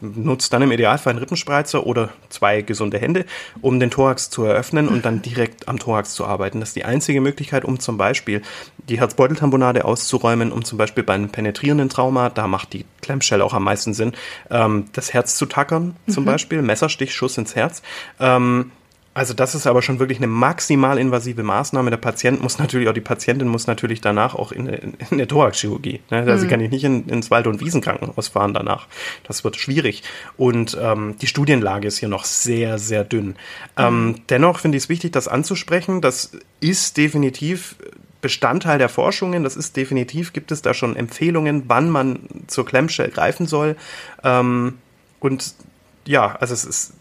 [0.00, 3.26] nutzt dann im Idealfall einen Rippenspreizer oder zwei gesunde Hände,
[3.60, 6.60] um den Thorax zu eröffnen und dann direkt am Thorax zu arbeiten.
[6.60, 8.42] Das ist die einzige Möglichkeit, um zum Beispiel
[8.88, 13.52] die Herzbeuteltambonade auszuräumen, um zum Beispiel bei einem penetrierenden Trauma, da macht die Klemmschelle auch
[13.52, 14.12] am meisten Sinn,
[14.50, 16.28] ähm, das Herz zu tackern, zum mhm.
[16.28, 17.82] Beispiel, Messerstich, Schuss ins Herz.
[18.18, 18.70] Ähm,
[19.18, 21.90] also das ist aber schon wirklich eine maximal invasive Maßnahme.
[21.90, 25.26] Der Patient muss natürlich, auch die Patientin muss natürlich danach auch in, in, in der
[25.26, 26.00] Thoraxchirurgie.
[26.10, 26.18] Ne?
[26.18, 26.50] Also mhm.
[26.50, 28.86] kann ich nicht in, ins Wald- und Wiesenkrankenhaus fahren danach.
[29.24, 30.04] Das wird schwierig.
[30.36, 33.34] Und ähm, die Studienlage ist hier noch sehr, sehr dünn.
[33.76, 34.08] Ähm, mhm.
[34.08, 36.00] Ähm, dennoch finde ich es wichtig, das anzusprechen.
[36.00, 37.74] Das ist definitiv
[38.20, 39.42] Bestandteil der Forschungen.
[39.42, 43.76] Das ist definitiv, gibt es da schon Empfehlungen, wann man zur Klemmstelle greifen soll.
[44.22, 44.78] Ähm,
[45.18, 45.54] und
[46.04, 46.92] ja, also es ist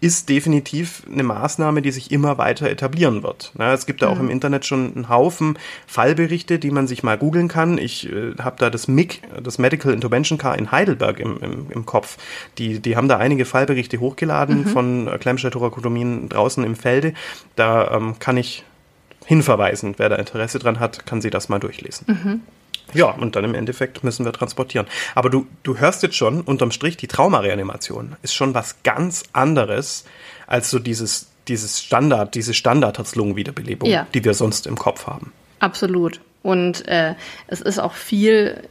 [0.00, 3.52] ist definitiv eine Maßnahme, die sich immer weiter etablieren wird.
[3.58, 4.26] Ja, es gibt da auch mhm.
[4.26, 7.78] im Internet schon einen Haufen Fallberichte, die man sich mal googeln kann.
[7.78, 11.86] Ich äh, habe da das MIC, das Medical Intervention Car in Heidelberg im, im, im
[11.86, 12.18] Kopf.
[12.58, 14.66] Die, die haben da einige Fallberichte hochgeladen mhm.
[14.66, 17.14] von äh, Klemmstelltorakotomien draußen im Felde.
[17.54, 18.64] Da ähm, kann ich
[19.24, 19.94] hinverweisen.
[19.96, 22.06] Wer da Interesse dran hat, kann sie das mal durchlesen.
[22.08, 22.40] Mhm.
[22.94, 24.86] Ja, und dann im Endeffekt müssen wir transportieren.
[25.14, 30.04] Aber du, du hörst jetzt schon, unterm Strich, die Traumareanimation ist schon was ganz anderes
[30.46, 34.06] als so dieses, dieses Standard, diese Standard-Herz-Lungen-Wiederbelebung, ja.
[34.14, 35.32] die wir sonst im Kopf haben.
[35.58, 36.20] Absolut.
[36.42, 37.14] Und äh,
[37.48, 38.62] es ist auch viel,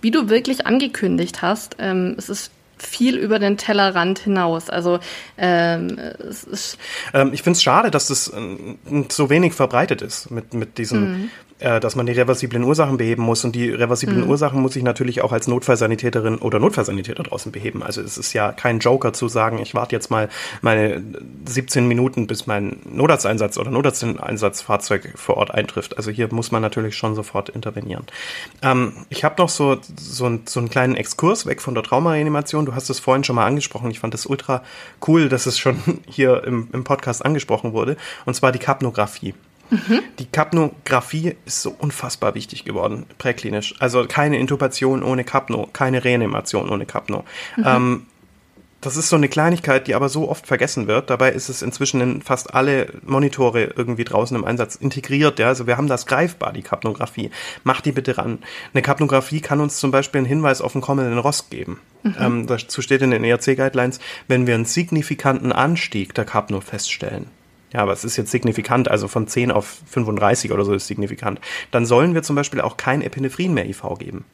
[0.00, 4.68] wie du wirklich angekündigt hast, ähm, es ist viel über den Tellerrand hinaus.
[4.68, 5.00] Also
[5.38, 6.78] ähm, es ist
[7.14, 11.00] ähm, ich finde es schade, dass das äh, so wenig verbreitet ist mit, mit diesem
[11.00, 13.44] mhm äh, dass man die reversiblen Ursachen beheben muss.
[13.44, 14.30] Und die reversiblen mhm.
[14.30, 17.82] Ursachen muss ich natürlich auch als Notfallsanitäterin oder Notfallsanitäter draußen beheben.
[17.82, 20.28] Also es ist ja kein Joker zu sagen, ich warte jetzt mal
[20.60, 21.02] meine
[21.46, 25.96] 17 Minuten, bis mein Notarzteinsatz oder Notarzteinsatzfahrzeug vor Ort eintrifft.
[25.96, 28.04] Also hier muss man natürlich schon sofort intervenieren.
[28.62, 32.66] Ähm, ich habe noch so, so, ein, so einen kleinen Exkurs weg von der Traumareanimation.
[32.66, 33.90] Du hast es vorhin schon mal angesprochen.
[33.90, 34.62] Ich fand es ultra
[35.06, 37.96] cool, dass es schon hier im, im Podcast angesprochen wurde.
[38.26, 39.34] Und zwar die Kapnographie.
[39.70, 40.00] Mhm.
[40.18, 43.74] Die Kapnographie ist so unfassbar wichtig geworden, präklinisch.
[43.80, 47.24] Also keine Intubation ohne Kapno, keine Reanimation ohne Kapno.
[47.56, 47.64] Mhm.
[47.66, 48.06] Ähm,
[48.86, 51.10] das ist so eine Kleinigkeit, die aber so oft vergessen wird.
[51.10, 55.38] Dabei ist es inzwischen in fast alle Monitore irgendwie draußen im Einsatz integriert.
[55.38, 55.48] Ja?
[55.48, 57.30] Also wir haben das greifbar, die Kapnographie.
[57.64, 58.38] Macht die bitte ran.
[58.72, 61.80] Eine Kapnographie kann uns zum Beispiel einen Hinweis auf einen kommenden Rost geben.
[62.04, 62.14] Mhm.
[62.20, 63.98] Ähm, dazu steht in den ERC-Guidelines,
[64.28, 67.26] wenn wir einen signifikanten Anstieg der Kapno feststellen,
[67.76, 71.40] ja, aber es ist jetzt signifikant, also von 10 auf 35 oder so ist signifikant,
[71.70, 74.24] dann sollen wir zum Beispiel auch kein Epinephrin mehr IV geben.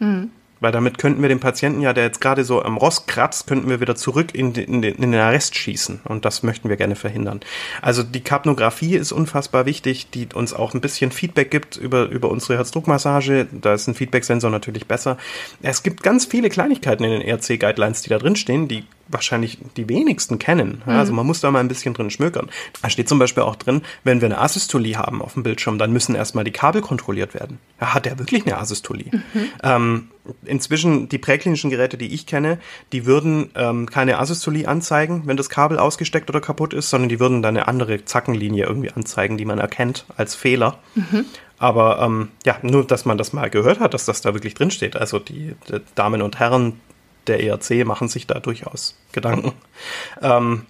[0.00, 0.30] Mhm.
[0.62, 3.70] Weil damit könnten wir den Patienten ja, der jetzt gerade so am Rost kratzt, könnten
[3.70, 6.00] wir wieder zurück in den, in, den, in den Arrest schießen.
[6.04, 7.40] Und das möchten wir gerne verhindern.
[7.80, 12.30] Also die Kapnographie ist unfassbar wichtig, die uns auch ein bisschen Feedback gibt über, über
[12.30, 13.46] unsere Herzdruckmassage.
[13.50, 15.16] Da ist ein Feedback-Sensor natürlich besser.
[15.62, 19.88] Es gibt ganz viele Kleinigkeiten in den ERC-Guidelines, die da drin stehen, die wahrscheinlich die
[19.88, 20.82] wenigsten kennen.
[20.86, 21.16] Also mhm.
[21.16, 22.48] man muss da mal ein bisschen drin schmökern.
[22.82, 25.92] Da steht zum Beispiel auch drin, wenn wir eine Asystolie haben auf dem Bildschirm, dann
[25.92, 27.58] müssen erstmal die Kabel kontrolliert werden.
[27.80, 29.10] Ja, hat er wirklich eine Asystolie?
[29.12, 29.48] Mhm.
[29.62, 30.08] Ähm,
[30.44, 32.58] inzwischen die präklinischen Geräte, die ich kenne,
[32.92, 37.20] die würden ähm, keine Asystolie anzeigen, wenn das Kabel ausgesteckt oder kaputt ist, sondern die
[37.20, 40.78] würden dann eine andere Zackenlinie irgendwie anzeigen, die man erkennt als Fehler.
[40.94, 41.26] Mhm.
[41.58, 44.70] Aber ähm, ja, nur, dass man das mal gehört hat, dass das da wirklich drin
[44.70, 44.96] steht.
[44.96, 46.80] Also die, die Damen und Herren
[47.30, 49.52] der ERC machen sich da durchaus Gedanken.
[50.20, 50.66] Ähm,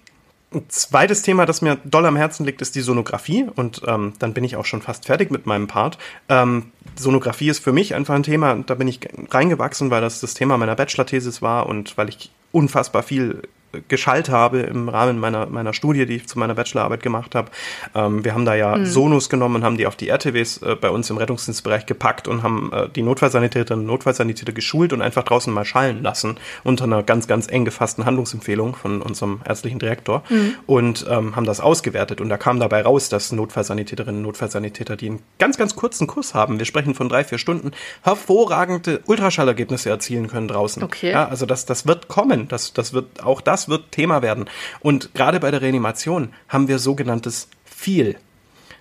[0.53, 3.47] ein zweites Thema, das mir doll am Herzen liegt, ist die Sonographie.
[3.55, 5.97] Und ähm, dann bin ich auch schon fast fertig mit meinem Part.
[6.29, 10.33] Ähm, Sonographie ist für mich einfach ein Thema, da bin ich reingewachsen, weil das das
[10.33, 13.43] Thema meiner Bachelor-Thesis war und weil ich unfassbar viel
[13.87, 17.51] geschallt habe im Rahmen meiner, meiner Studie, die ich zu meiner Bachelorarbeit gemacht habe.
[17.95, 18.85] Ähm, wir haben da ja mhm.
[18.85, 22.43] Sonos genommen und haben die auf die RTWs äh, bei uns im Rettungsdienstbereich gepackt und
[22.43, 27.03] haben äh, die Notfallsanitäterinnen und Notfallsanitäter geschult und einfach draußen mal schallen lassen unter einer
[27.03, 30.55] ganz, ganz eng gefassten Handlungsempfehlung von unserem ärztlichen Direktor mhm.
[30.65, 32.21] und ähm, haben das ausgewertet.
[32.21, 36.33] Und da kam dabei raus, dass Notfallsanitäterinnen und Notfallsanitäter, die einen ganz, ganz kurzen Kurs
[36.33, 37.71] haben, wir sprechen von drei, vier Stunden,
[38.03, 40.83] hervorragende Ultraschallergebnisse erzielen können draußen.
[40.83, 41.11] Okay.
[41.11, 42.47] Ja, also das, das wird kommen.
[42.47, 44.45] Das, das wird auch das das wird Thema werden.
[44.79, 48.17] Und gerade bei der Reanimation haben wir sogenanntes FEEL.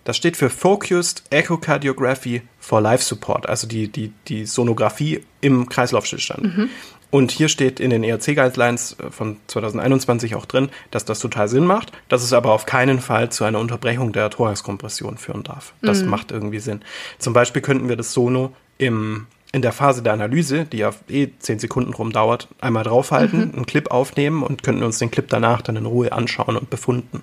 [0.04, 6.42] Das steht für Focused Echocardiography for Life Support, also die, die, die Sonographie im Kreislaufstillstand.
[6.42, 6.70] Mhm.
[7.10, 11.66] Und hier steht in den ERC-Guidelines äh, von 2021 auch drin, dass das total Sinn
[11.66, 15.74] macht, dass es aber auf keinen Fall zu einer Unterbrechung der Thoraxkompression führen darf.
[15.82, 16.08] Das mhm.
[16.08, 16.82] macht irgendwie Sinn.
[17.18, 21.28] Zum Beispiel könnten wir das Sono im in der Phase der Analyse, die ja eh
[21.40, 23.54] zehn Sekunden rum dauert, einmal draufhalten, mhm.
[23.54, 27.22] einen Clip aufnehmen und könnten uns den Clip danach dann in Ruhe anschauen und befunden.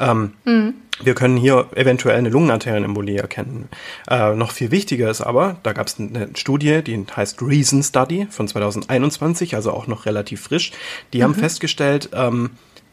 [0.00, 0.74] Ähm, mhm.
[1.02, 3.68] Wir können hier eventuell eine Lungenarterienembolie erkennen.
[4.08, 8.26] Äh, noch viel wichtiger ist aber, da gab es eine Studie, die heißt Reason Study
[8.28, 10.72] von 2021, also auch noch relativ frisch.
[11.12, 11.22] Die mhm.
[11.22, 12.50] haben festgestellt, ähm,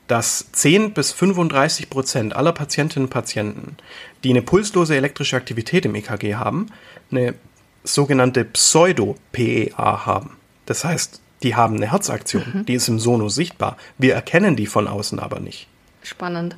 [0.08, 3.78] dass 10 bis 35 Prozent aller Patientinnen und Patienten,
[4.24, 6.68] die eine pulslose elektrische Aktivität im EKG haben,
[7.12, 7.36] eine
[7.94, 10.38] sogenannte Pseudo-PEA haben.
[10.66, 12.66] Das heißt, die haben eine Herzaktion, mhm.
[12.66, 13.78] die ist im Sono sichtbar.
[13.98, 15.68] Wir erkennen die von außen aber nicht.
[16.04, 16.58] Spannend.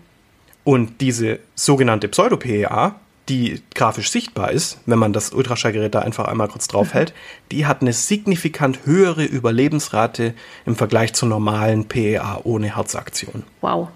[0.64, 2.96] Und diese sogenannte Pseudo-PEA,
[3.30, 7.14] die grafisch sichtbar ist, wenn man das Ultraschallgerät da einfach einmal kurz draufhält,
[7.52, 10.34] die hat eine signifikant höhere Überlebensrate
[10.66, 13.44] im Vergleich zur normalen PEA ohne Herzaktion.
[13.62, 13.90] Wow.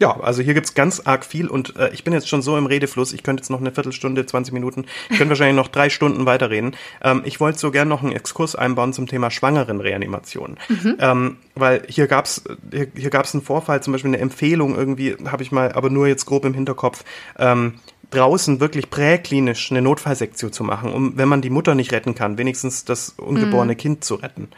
[0.00, 2.66] Ja, also hier gibt's ganz arg viel und äh, ich bin jetzt schon so im
[2.66, 6.24] Redefluss, ich könnte jetzt noch eine Viertelstunde, 20 Minuten, ich könnte wahrscheinlich noch drei Stunden
[6.24, 6.76] weiterreden.
[7.02, 10.56] Ähm, ich wollte so gern noch einen Exkurs einbauen zum Thema Schwangerenreanimation.
[10.68, 10.96] Mhm.
[11.00, 15.42] Ähm, weil hier gab's hier, hier gab's einen Vorfall, zum Beispiel eine Empfehlung irgendwie, habe
[15.42, 17.04] ich mal, aber nur jetzt grob im Hinterkopf,
[17.38, 17.74] ähm,
[18.10, 22.38] draußen wirklich präklinisch eine Notfallsektion zu machen, um, wenn man die Mutter nicht retten kann,
[22.38, 23.76] wenigstens das ungeborene mhm.
[23.76, 24.48] Kind zu retten.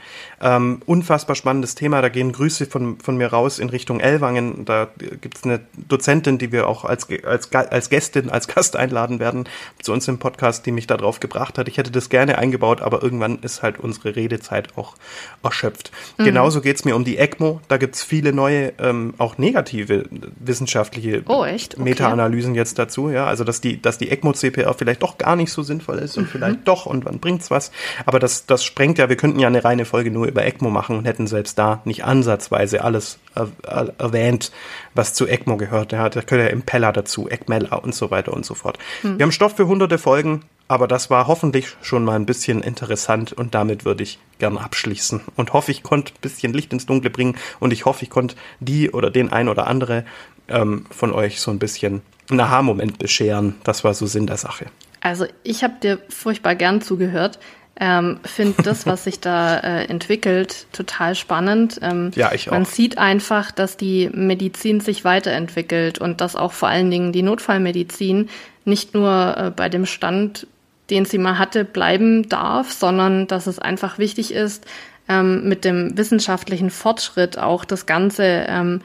[0.41, 2.01] Ähm, unfassbar spannendes Thema.
[2.01, 4.65] Da gehen Grüße von, von mir raus in Richtung Ellwangen.
[4.65, 4.89] Da
[5.21, 9.49] gibt es eine Dozentin, die wir auch als, als, als Gästin, als Gast einladen werden
[9.83, 11.67] zu uns im Podcast, die mich da drauf gebracht hat.
[11.67, 14.95] Ich hätte das gerne eingebaut, aber irgendwann ist halt unsere Redezeit auch
[15.43, 15.91] erschöpft.
[16.19, 16.25] Mhm.
[16.25, 17.61] Genauso geht's mir um die ECMO.
[17.67, 20.05] Da gibt's viele neue, ähm, auch negative
[20.39, 21.41] wissenschaftliche oh?
[21.41, 21.59] Okay.
[21.79, 23.11] Meta-Analysen jetzt dazu.
[23.11, 26.19] Ja, also Also dass die, dass die ECMO-CPR vielleicht doch gar nicht so sinnvoll ist
[26.19, 26.29] und mhm.
[26.29, 27.73] vielleicht doch und wann bringt's was.
[28.05, 30.99] Aber das, das sprengt ja, wir könnten ja eine reine Folge nur über ECMO machen
[30.99, 33.49] und hätten selbst da nicht ansatzweise alles er,
[33.97, 34.53] erwähnt,
[34.95, 35.93] was zu ECMO gehört.
[35.93, 38.79] Ja, da gehört ja Impeller dazu, ECMELA und so weiter und so fort.
[39.03, 39.19] Mhm.
[39.19, 43.33] Wir haben Stoff für hunderte Folgen, aber das war hoffentlich schon mal ein bisschen interessant
[43.33, 47.09] und damit würde ich gerne abschließen und hoffe, ich konnte ein bisschen Licht ins Dunkle
[47.09, 50.05] bringen und ich hoffe, ich konnte die oder den ein oder andere
[50.51, 53.57] ähm, von euch so ein bisschen einen Aha-Moment bescheren.
[53.65, 54.67] Das war so Sinn der Sache.
[55.01, 57.39] Also ich habe dir furchtbar gern zugehört.
[57.79, 61.79] Ähm, Finde das, was sich da äh, entwickelt, total spannend.
[61.83, 62.53] Ähm, ja, ich auch.
[62.53, 67.23] Man sieht einfach, dass die Medizin sich weiterentwickelt und dass auch vor allen Dingen die
[67.23, 68.29] Notfallmedizin
[68.65, 70.47] nicht nur äh, bei dem Stand
[70.91, 74.67] den sie mal hatte, bleiben darf, sondern dass es einfach wichtig ist,
[75.09, 78.83] ähm, mit dem wissenschaftlichen Fortschritt auch das Ganze ähm,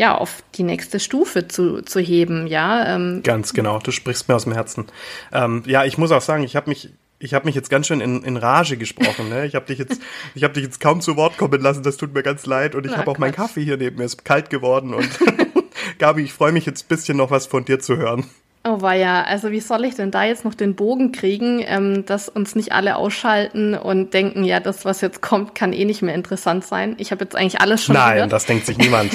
[0.00, 2.96] ja, auf die nächste Stufe zu, zu heben, ja.
[2.96, 3.20] Ähm.
[3.22, 4.86] Ganz genau, du sprichst mir aus dem Herzen.
[5.30, 8.00] Ähm, ja, ich muss auch sagen, ich habe mich ich habe mich jetzt ganz schön
[8.00, 9.28] in, in Rage gesprochen.
[9.28, 9.44] Ne?
[9.44, 10.00] Ich habe dich jetzt,
[10.34, 11.82] ich habe dich jetzt kaum zu Wort kommen lassen.
[11.82, 12.74] Das tut mir ganz leid.
[12.74, 14.94] Und ich habe auch meinen Kaffee hier neben mir ist kalt geworden.
[14.94, 15.06] Und
[15.98, 18.24] Gabi, ich freue mich jetzt ein bisschen noch was von dir zu hören.
[18.62, 22.28] Oh weia, also wie soll ich denn da jetzt noch den Bogen kriegen, ähm, dass
[22.28, 26.14] uns nicht alle ausschalten und denken, ja, das, was jetzt kommt, kann eh nicht mehr
[26.14, 26.94] interessant sein.
[26.98, 28.32] Ich habe jetzt eigentlich alles schon Nein, gehört.
[28.32, 29.12] das denkt sich niemand.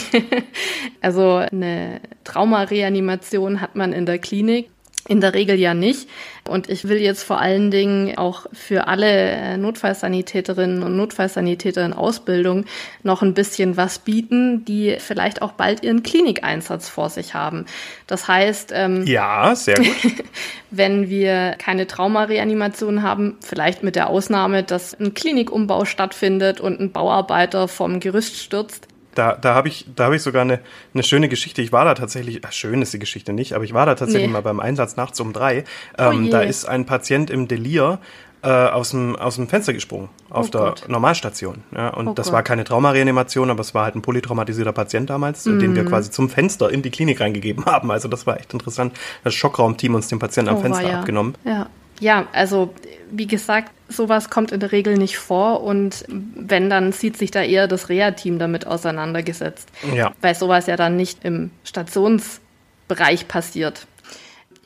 [1.02, 4.72] also eine Traumareanimation hat man in der Klinik
[5.08, 6.10] in der Regel ja nicht.
[6.48, 11.94] Und ich will jetzt vor allen Dingen auch für alle äh, Notfallsanitäterinnen und Notfallsanitäter in
[11.94, 12.66] Ausbildung
[13.04, 17.66] noch ein bisschen was bieten, die vielleicht auch bald ihren Klinikeinsatz vor sich haben.
[18.08, 19.88] Das heißt, ähm, ja, sehr gut.
[20.72, 26.92] wenn wir keine Traumareanimation haben, vielleicht mit der Ausnahme, dass ein Klinikumbau stattfindet und ein
[26.92, 30.60] Bauarbeiter vom Gerüst stürzt, da, da habe ich, da ich sogar eine,
[30.94, 31.62] eine schöne Geschichte.
[31.62, 34.28] Ich war da tatsächlich, ach, schön ist die Geschichte nicht, aber ich war da tatsächlich
[34.28, 34.34] nee.
[34.34, 35.64] mal beim Einsatz nachts um drei.
[35.98, 38.00] Ähm, oh da ist ein Patient im Delir
[38.44, 40.86] äh, aus, dem, aus dem Fenster gesprungen auf oh der Gott.
[40.88, 41.64] Normalstation.
[41.76, 42.34] Ja, und oh das Gott.
[42.34, 45.60] war keine Traumareanimation, aber es war halt ein polytraumatisierter Patient damals, mm.
[45.60, 45.88] den wir mhm.
[45.88, 47.90] quasi zum Fenster in die Klinik reingegeben haben.
[47.92, 48.94] Also das war echt interessant.
[49.24, 51.36] Das Schockraumteam uns den Patienten am oh, Fenster abgenommen.
[51.44, 51.68] Ja.
[52.00, 52.74] Ja, also
[53.10, 57.42] wie gesagt, sowas kommt in der Regel nicht vor und wenn, dann sieht sich da
[57.42, 59.70] eher das Reha-Team damit auseinandergesetzt.
[59.94, 60.14] Ja.
[60.22, 63.88] Weil sowas ja dann nicht im Stationsbereich passiert.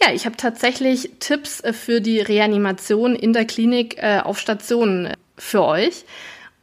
[0.01, 5.63] Ja, ich habe tatsächlich Tipps für die Reanimation in der Klinik äh, auf Stationen für
[5.63, 6.05] euch.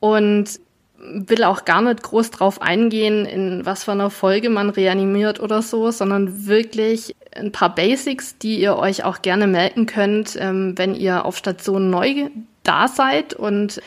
[0.01, 0.61] Und
[0.99, 5.63] will auch gar nicht groß drauf eingehen, in was für einer Folge man reanimiert oder
[5.63, 10.95] so, sondern wirklich ein paar Basics, die ihr euch auch gerne melden könnt, ähm, wenn
[10.95, 12.31] ihr auf Station neu
[12.63, 13.81] da seid und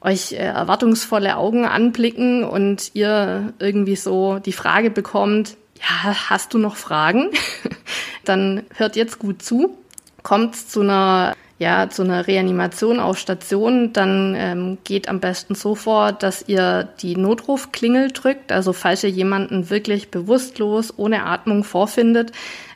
[0.00, 6.58] euch äh, erwartungsvolle Augen anblicken und ihr irgendwie so die Frage bekommt, ja, hast du
[6.58, 7.30] noch Fragen?
[8.24, 9.78] Dann hört jetzt gut zu.
[10.22, 15.74] Kommt zu einer ja, zu einer Reanimation auf Station, dann ähm, geht am besten so
[15.74, 18.52] vor, dass ihr die Notrufklingel drückt.
[18.52, 22.30] Also falls ihr jemanden wirklich bewusstlos ohne Atmung vorfindet,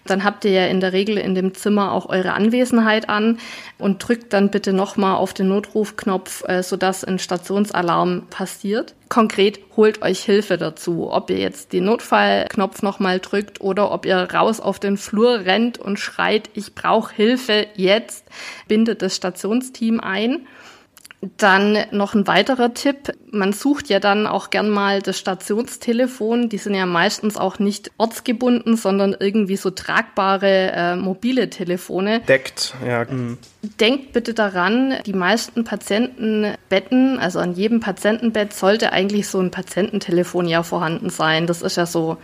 [0.04, 3.38] dann habt ihr ja in der Regel in dem Zimmer auch eure Anwesenheit an
[3.78, 8.94] und drückt dann bitte nochmal auf den Notrufknopf, äh, sodass ein Stationsalarm passiert.
[9.08, 14.16] Konkret holt euch Hilfe dazu, ob ihr jetzt den Notfallknopf nochmal drückt oder ob ihr
[14.16, 18.24] raus auf den Flur rennt und schreit, ich brauche Hilfe jetzt,
[18.68, 20.46] bindet das Stationsteam ein.
[21.36, 23.12] Dann noch ein weiterer Tipp.
[23.30, 26.48] Man sucht ja dann auch gern mal das Stationstelefon.
[26.48, 32.20] Die sind ja meistens auch nicht ortsgebunden, sondern irgendwie so tragbare äh, mobile Telefone.
[32.20, 33.04] Deckt, ja.
[33.04, 33.38] Mhm.
[33.78, 40.48] Denkt bitte daran, die meisten Patientenbetten, also an jedem Patientenbett sollte eigentlich so ein Patiententelefon
[40.48, 41.46] ja vorhanden sein.
[41.46, 42.16] Das ist ja so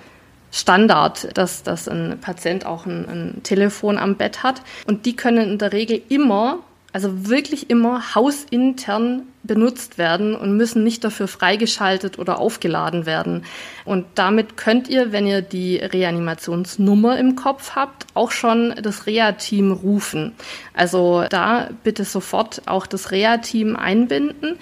[0.51, 4.63] Standard, dass, dass ein Patient auch ein, ein Telefon am Bett hat.
[4.87, 6.61] Und die können in der Regel immer
[6.92, 13.44] also wirklich immer hausintern benutzt werden und müssen nicht dafür freigeschaltet oder aufgeladen werden.
[13.85, 19.72] Und damit könnt ihr, wenn ihr die Reanimationsnummer im Kopf habt, auch schon das Reha-Team
[19.72, 20.33] rufen.
[20.74, 24.57] Also da bitte sofort auch das Reha-Team einbinden,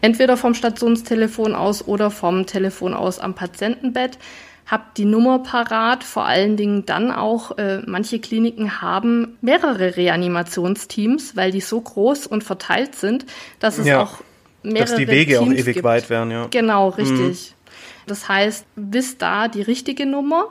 [0.00, 4.18] entweder vom Stationstelefon aus oder vom Telefon aus am Patientenbett
[4.66, 11.36] habt die Nummer parat, vor allen Dingen dann auch, äh, manche Kliniken haben mehrere Reanimationsteams,
[11.36, 13.26] weil die so groß und verteilt sind,
[13.60, 14.18] dass es ja, auch
[14.62, 15.84] mehrere Dass die Wege Teams auch ewig gibt.
[15.84, 16.46] weit werden, ja.
[16.50, 17.54] Genau, richtig.
[17.54, 17.62] Mhm.
[18.06, 20.46] Das heißt, wisst da die richtige Nummer.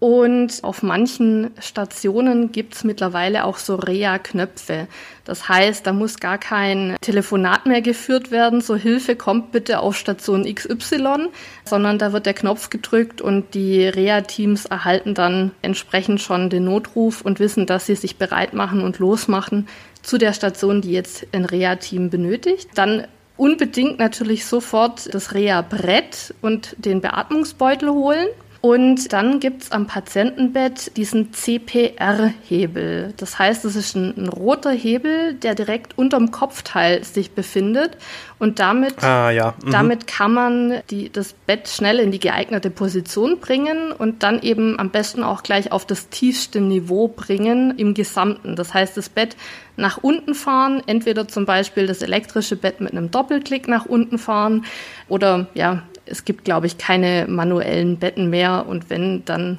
[0.00, 4.86] Und auf manchen Stationen gibt's mittlerweile auch so Reha-Knöpfe.
[5.24, 9.96] Das heißt, da muss gar kein Telefonat mehr geführt werden, so Hilfe kommt bitte auf
[9.96, 11.30] Station XY,
[11.64, 17.22] sondern da wird der Knopf gedrückt und die Reha-Teams erhalten dann entsprechend schon den Notruf
[17.22, 19.66] und wissen, dass sie sich bereit machen und losmachen
[20.02, 22.68] zu der Station, die jetzt ein Reha-Team benötigt.
[22.76, 28.28] Dann unbedingt natürlich sofort das Reha-Brett und den Beatmungsbeutel holen.
[28.60, 33.14] Und dann gibt's am Patientenbett diesen CPR-Hebel.
[33.16, 37.96] Das heißt, es ist ein, ein, roter Hebel, der direkt unterm Kopfteil sich befindet.
[38.40, 39.54] Und damit, ah, ja.
[39.64, 39.70] mhm.
[39.70, 44.76] damit kann man die, das Bett schnell in die geeignete Position bringen und dann eben
[44.80, 48.56] am besten auch gleich auf das tiefste Niveau bringen im Gesamten.
[48.56, 49.36] Das heißt, das Bett
[49.76, 54.64] nach unten fahren, entweder zum Beispiel das elektrische Bett mit einem Doppelklick nach unten fahren
[55.08, 59.58] oder ja, es gibt, glaube ich, keine manuellen Betten mehr und wenn, dann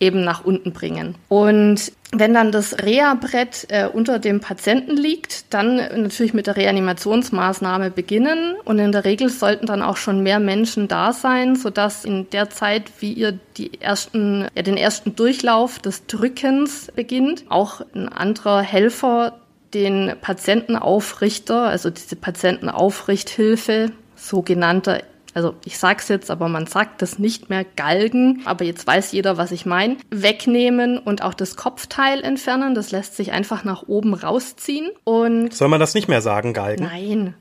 [0.00, 1.16] eben nach unten bringen.
[1.28, 7.90] Und wenn dann das Reha-Brett äh, unter dem Patienten liegt, dann natürlich mit der Reanimationsmaßnahme
[7.90, 8.54] beginnen.
[8.64, 12.48] Und in der Regel sollten dann auch schon mehr Menschen da sein, sodass in der
[12.48, 18.62] Zeit, wie ihr die ersten, ja, den ersten Durchlauf des Drückens beginnt, auch ein anderer
[18.62, 19.38] Helfer
[19.74, 25.02] den Patientenaufrichter, also diese Patientenaufrichthilfe, sogenannter
[25.38, 29.36] also ich sag's jetzt, aber man sagt das nicht mehr Galgen, aber jetzt weiß jeder,
[29.36, 32.74] was ich meine, wegnehmen und auch das Kopfteil entfernen.
[32.74, 34.90] Das lässt sich einfach nach oben rausziehen.
[35.04, 36.82] Und Soll man das nicht mehr sagen, Galgen?
[36.82, 37.34] Nein,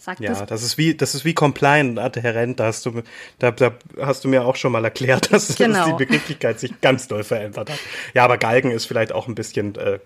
[0.00, 0.46] Sagt ja, das?
[0.46, 2.58] das ist wie das ist wie compliant adherent.
[2.58, 3.02] Da hast du
[3.38, 5.84] da, da hast du mir auch schon mal erklärt, dass, genau.
[5.84, 7.78] die Begrifflichkeit sich ganz doll verändert hat.
[8.14, 9.98] Ja, aber Galgen ist vielleicht auch ein bisschen äh,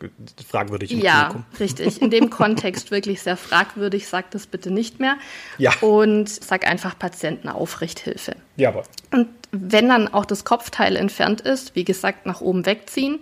[0.48, 0.90] fragwürdig.
[0.90, 1.44] Im ja, Klinikum.
[1.60, 2.02] richtig.
[2.02, 4.08] In dem Kontext wirklich sehr fragwürdig.
[4.08, 5.16] Sag das bitte nicht mehr.
[5.58, 5.72] Ja.
[5.80, 8.34] Und sag einfach Patientenaufrichthilfe.
[8.56, 8.82] Ja, aber.
[9.12, 13.20] Und wenn dann auch das Kopfteil entfernt ist, wie gesagt, nach oben wegziehen,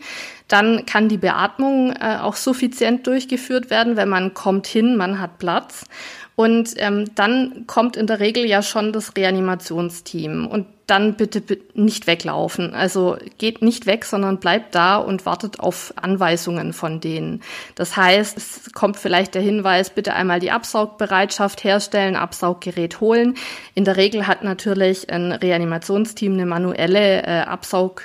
[0.48, 5.38] dann kann die Beatmung äh, auch suffizient durchgeführt werden, wenn man kommt hin, man hat
[5.38, 5.85] Platz.
[6.34, 10.46] Und ähm, dann kommt in der Regel ja schon das Reanimationsteam.
[10.46, 12.74] Und dann bitte nicht weglaufen.
[12.74, 17.40] Also geht nicht weg, sondern bleibt da und wartet auf Anweisungen von denen.
[17.76, 23.37] Das heißt, es kommt vielleicht der Hinweis, bitte einmal die Absaugbereitschaft herstellen, Absauggerät holen.
[23.74, 28.02] In der Regel hat natürlich ein Reanimationsteam eine manuelle äh, Absaug,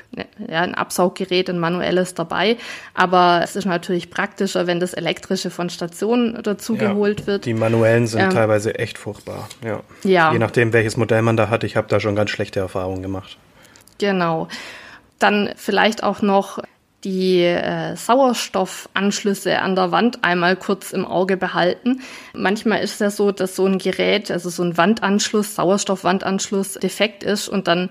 [0.47, 2.55] ja, ein Absauggerät, ein manuelles dabei.
[2.93, 7.43] Aber es ist natürlich praktischer, wenn das elektrische von Station dazu ja, geholt wird.
[7.43, 9.49] Die manuellen sind ähm, teilweise echt furchtbar.
[9.61, 9.81] Ja.
[10.05, 10.31] ja.
[10.31, 11.65] Je nachdem, welches Modell man da hat.
[11.65, 13.37] Ich habe da schon ganz schlechte Erfahrungen Erfahrung gemacht.
[13.97, 14.47] Genau.
[15.19, 16.59] Dann vielleicht auch noch
[17.03, 22.01] die äh, Sauerstoffanschlüsse an der Wand einmal kurz im Auge behalten.
[22.33, 27.23] Manchmal ist es ja so, dass so ein Gerät, also so ein Wandanschluss, Sauerstoffwandanschluss defekt
[27.23, 27.89] ist und dann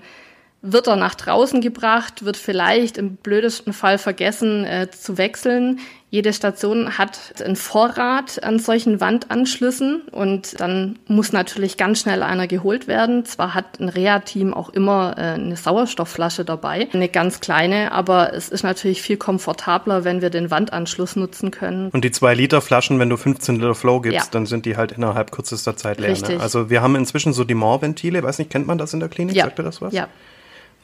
[0.71, 5.79] wird er nach draußen gebracht, wird vielleicht im blödesten Fall vergessen äh, zu wechseln.
[6.09, 12.47] Jede Station hat einen Vorrat an solchen Wandanschlüssen und dann muss natürlich ganz schnell einer
[12.47, 13.25] geholt werden.
[13.25, 18.47] Zwar hat ein Reha-Team auch immer äh, eine Sauerstoffflasche dabei, eine ganz kleine, aber es
[18.47, 21.89] ist natürlich viel komfortabler, wenn wir den Wandanschluss nutzen können.
[21.89, 24.31] Und die zwei Liter Flaschen, wenn du 15 Liter Flow gibst, ja.
[24.31, 26.17] dann sind die halt innerhalb kürzester Zeit leer.
[26.17, 26.39] Ne?
[26.39, 29.35] Also wir haben inzwischen so Dimor-Ventile, weiß nicht, kennt man das in der Klinik?
[29.35, 29.43] Ja.
[29.43, 29.93] Sagt ihr das was?
[29.93, 30.07] Ja.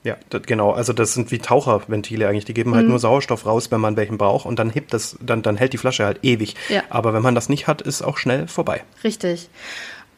[0.03, 0.71] Ja, das, genau.
[0.71, 2.45] Also das sind wie Taucherventile eigentlich.
[2.45, 2.91] Die geben halt mhm.
[2.91, 5.77] nur Sauerstoff raus, wenn man welchen braucht und dann hebt das, dann, dann hält die
[5.77, 6.55] Flasche halt ewig.
[6.69, 6.83] Ja.
[6.89, 8.83] Aber wenn man das nicht hat, ist auch schnell vorbei.
[9.03, 9.49] Richtig.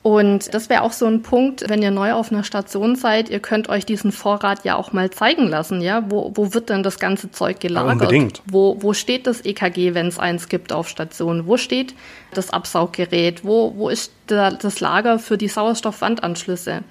[0.06, 3.40] Und das wäre auch so ein Punkt, wenn ihr neu auf einer Station seid, ihr
[3.40, 6.04] könnt euch diesen Vorrat ja auch mal zeigen lassen, ja?
[6.10, 7.88] Wo, wo wird denn das ganze Zeug gelagert?
[7.88, 8.44] Ja, unbedingt.
[8.46, 11.48] Wo, wo steht das EKG, wenn es eins gibt auf Station?
[11.48, 11.96] Wo steht
[12.36, 13.44] das Absauggerät?
[13.44, 16.84] Wo, wo ist da das Lager für die Sauerstoffwandanschlüsse?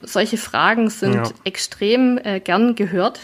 [0.00, 1.24] Solche Fragen sind ja.
[1.44, 3.20] extrem äh, gern gehört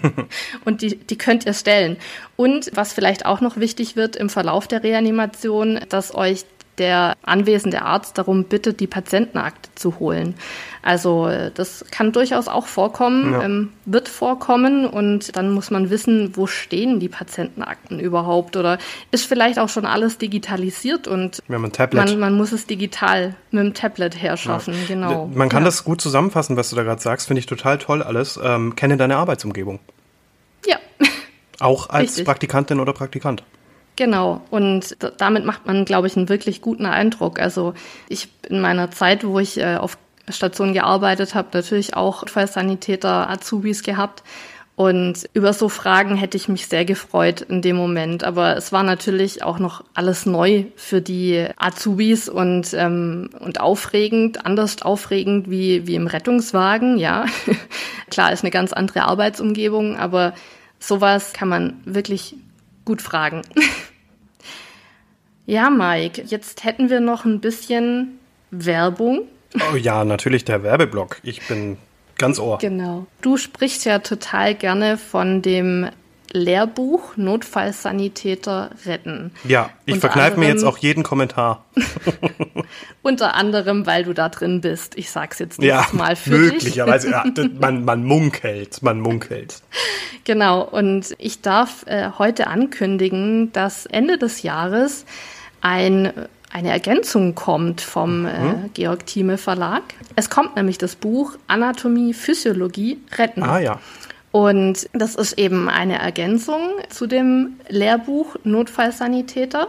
[0.64, 1.96] und die, die könnt ihr stellen.
[2.36, 6.44] Und was vielleicht auch noch wichtig wird im Verlauf der Reanimation, dass euch
[6.78, 10.34] der anwesende Arzt darum bittet, die Patientenakte zu holen.
[10.82, 13.42] Also das kann durchaus auch vorkommen, ja.
[13.42, 18.78] ähm, wird vorkommen und dann muss man wissen, wo stehen die Patientenakten überhaupt oder
[19.10, 24.20] ist vielleicht auch schon alles digitalisiert und man, man, muss es digital mit dem Tablet
[24.20, 24.86] herschaffen, ja.
[24.86, 25.30] genau.
[25.34, 25.66] Man kann ja.
[25.66, 28.38] das gut zusammenfassen, was du da gerade sagst, finde ich total toll alles.
[28.40, 29.80] Ähm, kenne deine Arbeitsumgebung.
[30.66, 30.76] Ja.
[31.58, 32.26] Auch als Richtig.
[32.26, 33.42] Praktikantin oder Praktikant.
[33.96, 37.40] Genau, und damit macht man, glaube ich, einen wirklich guten Eindruck.
[37.40, 37.72] Also
[38.08, 39.96] ich in meiner Zeit, wo ich äh, auf
[40.28, 44.22] Station gearbeitet habe, natürlich auch Notfallsanitäter, Azubis gehabt.
[44.74, 48.24] Und über so Fragen hätte ich mich sehr gefreut in dem Moment.
[48.24, 54.44] Aber es war natürlich auch noch alles neu für die Azubis und, ähm, und aufregend,
[54.44, 57.24] anders aufregend wie, wie im Rettungswagen, ja.
[58.10, 60.34] Klar, ist eine ganz andere Arbeitsumgebung, aber
[60.78, 62.36] sowas kann man wirklich
[62.86, 63.42] gut fragen.
[65.46, 68.18] ja, Mike, jetzt hätten wir noch ein bisschen
[68.50, 69.28] Werbung.
[69.70, 71.20] Oh ja, natürlich der Werbeblock.
[71.22, 71.76] Ich bin
[72.18, 72.58] Ganz Ohr.
[72.58, 73.06] Genau.
[73.20, 75.88] Du sprichst ja total gerne von dem
[76.32, 79.32] Lehrbuch Notfallsanitäter retten.
[79.44, 81.64] Ja, ich verkneife mir jetzt auch jeden Kommentar.
[83.02, 84.96] unter anderem, weil du da drin bist.
[84.98, 87.16] Ich sag's jetzt nicht ja, mal für möglicherweise, dich.
[87.16, 89.62] Möglicherweise, ja, man, man munkelt, man munkelt.
[90.24, 95.04] Genau, und ich darf äh, heute ankündigen, dass Ende des Jahres
[95.60, 96.12] ein
[96.52, 98.48] eine Ergänzung kommt vom äh, mhm.
[98.48, 99.82] äh, Georg Thieme Verlag.
[100.14, 103.42] Es kommt nämlich das Buch Anatomie, Physiologie, Retten.
[103.42, 103.80] Ah ja.
[104.36, 106.60] Und das ist eben eine Ergänzung
[106.90, 109.68] zu dem Lehrbuch Notfallsanitäter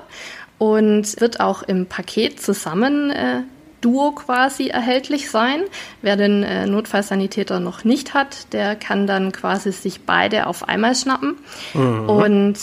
[0.57, 3.43] und wird auch im Paket zusammen äh,
[3.88, 5.61] Duo quasi erhältlich sein.
[6.01, 10.93] Wer den äh, Notfallsanitäter noch nicht hat, der kann dann quasi sich beide auf einmal
[10.93, 11.35] schnappen.
[11.73, 12.09] Mhm.
[12.09, 12.57] Und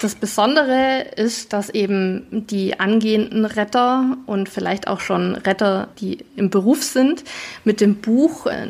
[0.00, 6.50] das Besondere ist, dass eben die angehenden Retter und vielleicht auch schon Retter, die im
[6.50, 7.24] Beruf sind,
[7.64, 8.60] mit dem Buch äh,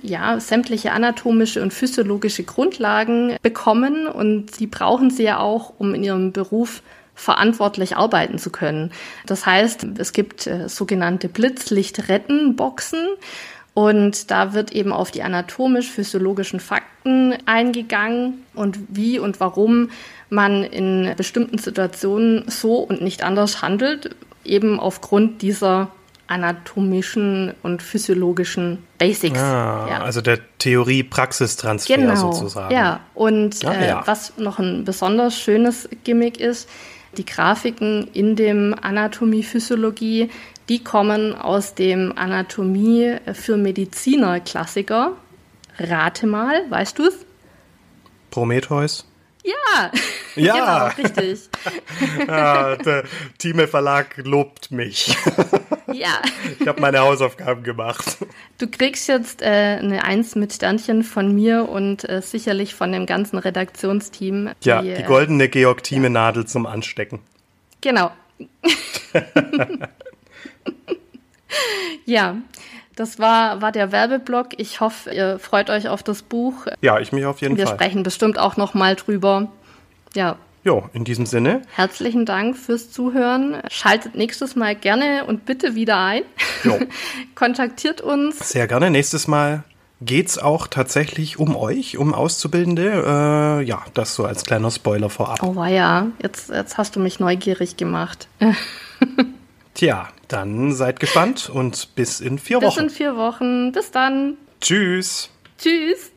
[0.00, 6.04] ja sämtliche anatomische und physiologische Grundlagen bekommen und sie brauchen sie ja auch, um in
[6.04, 6.82] ihrem Beruf
[7.20, 8.92] verantwortlich arbeiten zu können.
[9.26, 13.06] Das heißt, es gibt äh, sogenannte Blitzlicht-Retten-Boxen.
[13.72, 19.90] Und da wird eben auf die anatomisch-physiologischen Fakten eingegangen und wie und warum
[20.28, 25.90] man in bestimmten Situationen so und nicht anders handelt, eben aufgrund dieser
[26.26, 29.38] anatomischen und physiologischen Basics.
[29.38, 30.02] Ah, ja.
[30.02, 32.72] Also der Theorie-Praxistransfer genau, sozusagen.
[32.72, 34.00] Ja, und ah, ja.
[34.00, 36.68] Äh, was noch ein besonders schönes Gimmick ist,
[37.16, 40.30] die Grafiken in dem Anatomie-Physiologie,
[40.68, 45.12] die kommen aus dem Anatomie für Mediziner-Klassiker.
[45.78, 47.26] Rate mal, weißt du es?
[48.30, 49.06] Prometheus.
[49.42, 49.90] Ja,
[50.36, 50.92] ja.
[50.94, 51.48] genau, richtig.
[52.28, 53.04] ja, der
[53.38, 55.16] Thieme Verlag lobt mich.
[55.92, 56.20] ja.
[56.58, 58.18] Ich habe meine Hausaufgaben gemacht.
[58.58, 63.06] Du kriegst jetzt äh, eine Eins mit Sternchen von mir und äh, sicherlich von dem
[63.06, 64.50] ganzen Redaktionsteam.
[64.62, 66.46] Ja, die, die goldene Georg Thieme ja.
[66.46, 67.20] Zum Anstecken.
[67.80, 68.10] Genau.
[72.04, 72.36] ja,
[72.96, 74.58] das war, war der Werbeblock.
[74.58, 76.66] Ich hoffe, ihr freut euch auf das Buch.
[76.82, 77.74] Ja, ich mich auf jeden Wir Fall.
[77.74, 79.50] Wir sprechen bestimmt auch noch mal drüber.
[80.14, 80.36] Ja.
[80.62, 81.62] Jo, in diesem Sinne.
[81.74, 83.62] Herzlichen Dank fürs Zuhören.
[83.70, 86.22] Schaltet nächstes Mal gerne und bitte wieder ein.
[86.64, 86.78] Jo.
[87.34, 88.50] Kontaktiert uns.
[88.50, 88.90] Sehr gerne.
[88.90, 89.64] Nächstes Mal
[90.02, 93.60] geht's auch tatsächlich um euch, um Auszubildende.
[93.62, 95.42] Äh, ja, das so als kleiner Spoiler vorab.
[95.42, 98.28] Oh ja, jetzt, jetzt hast du mich neugierig gemacht.
[99.74, 102.84] Tja, dann seid gespannt und bis in vier bis Wochen.
[102.84, 103.72] Bis in vier Wochen.
[103.72, 104.36] Bis dann.
[104.60, 105.30] Tschüss.
[105.58, 106.12] Tschüss.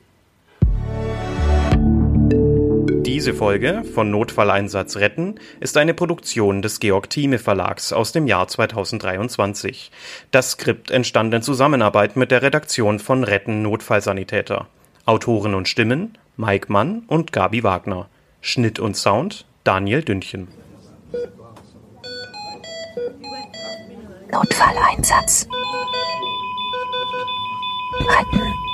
[3.13, 8.47] Diese Folge von Notfalleinsatz retten ist eine Produktion des Georg Thieme Verlags aus dem Jahr
[8.47, 9.91] 2023.
[10.31, 14.67] Das Skript entstand in Zusammenarbeit mit der Redaktion von Retten Notfallsanitäter.
[15.05, 18.09] Autoren und Stimmen Mike Mann und Gabi Wagner.
[18.41, 20.47] Schnitt und Sound Daniel Dündchen.
[24.31, 25.47] Notfalleinsatz.
[27.99, 28.72] Retten.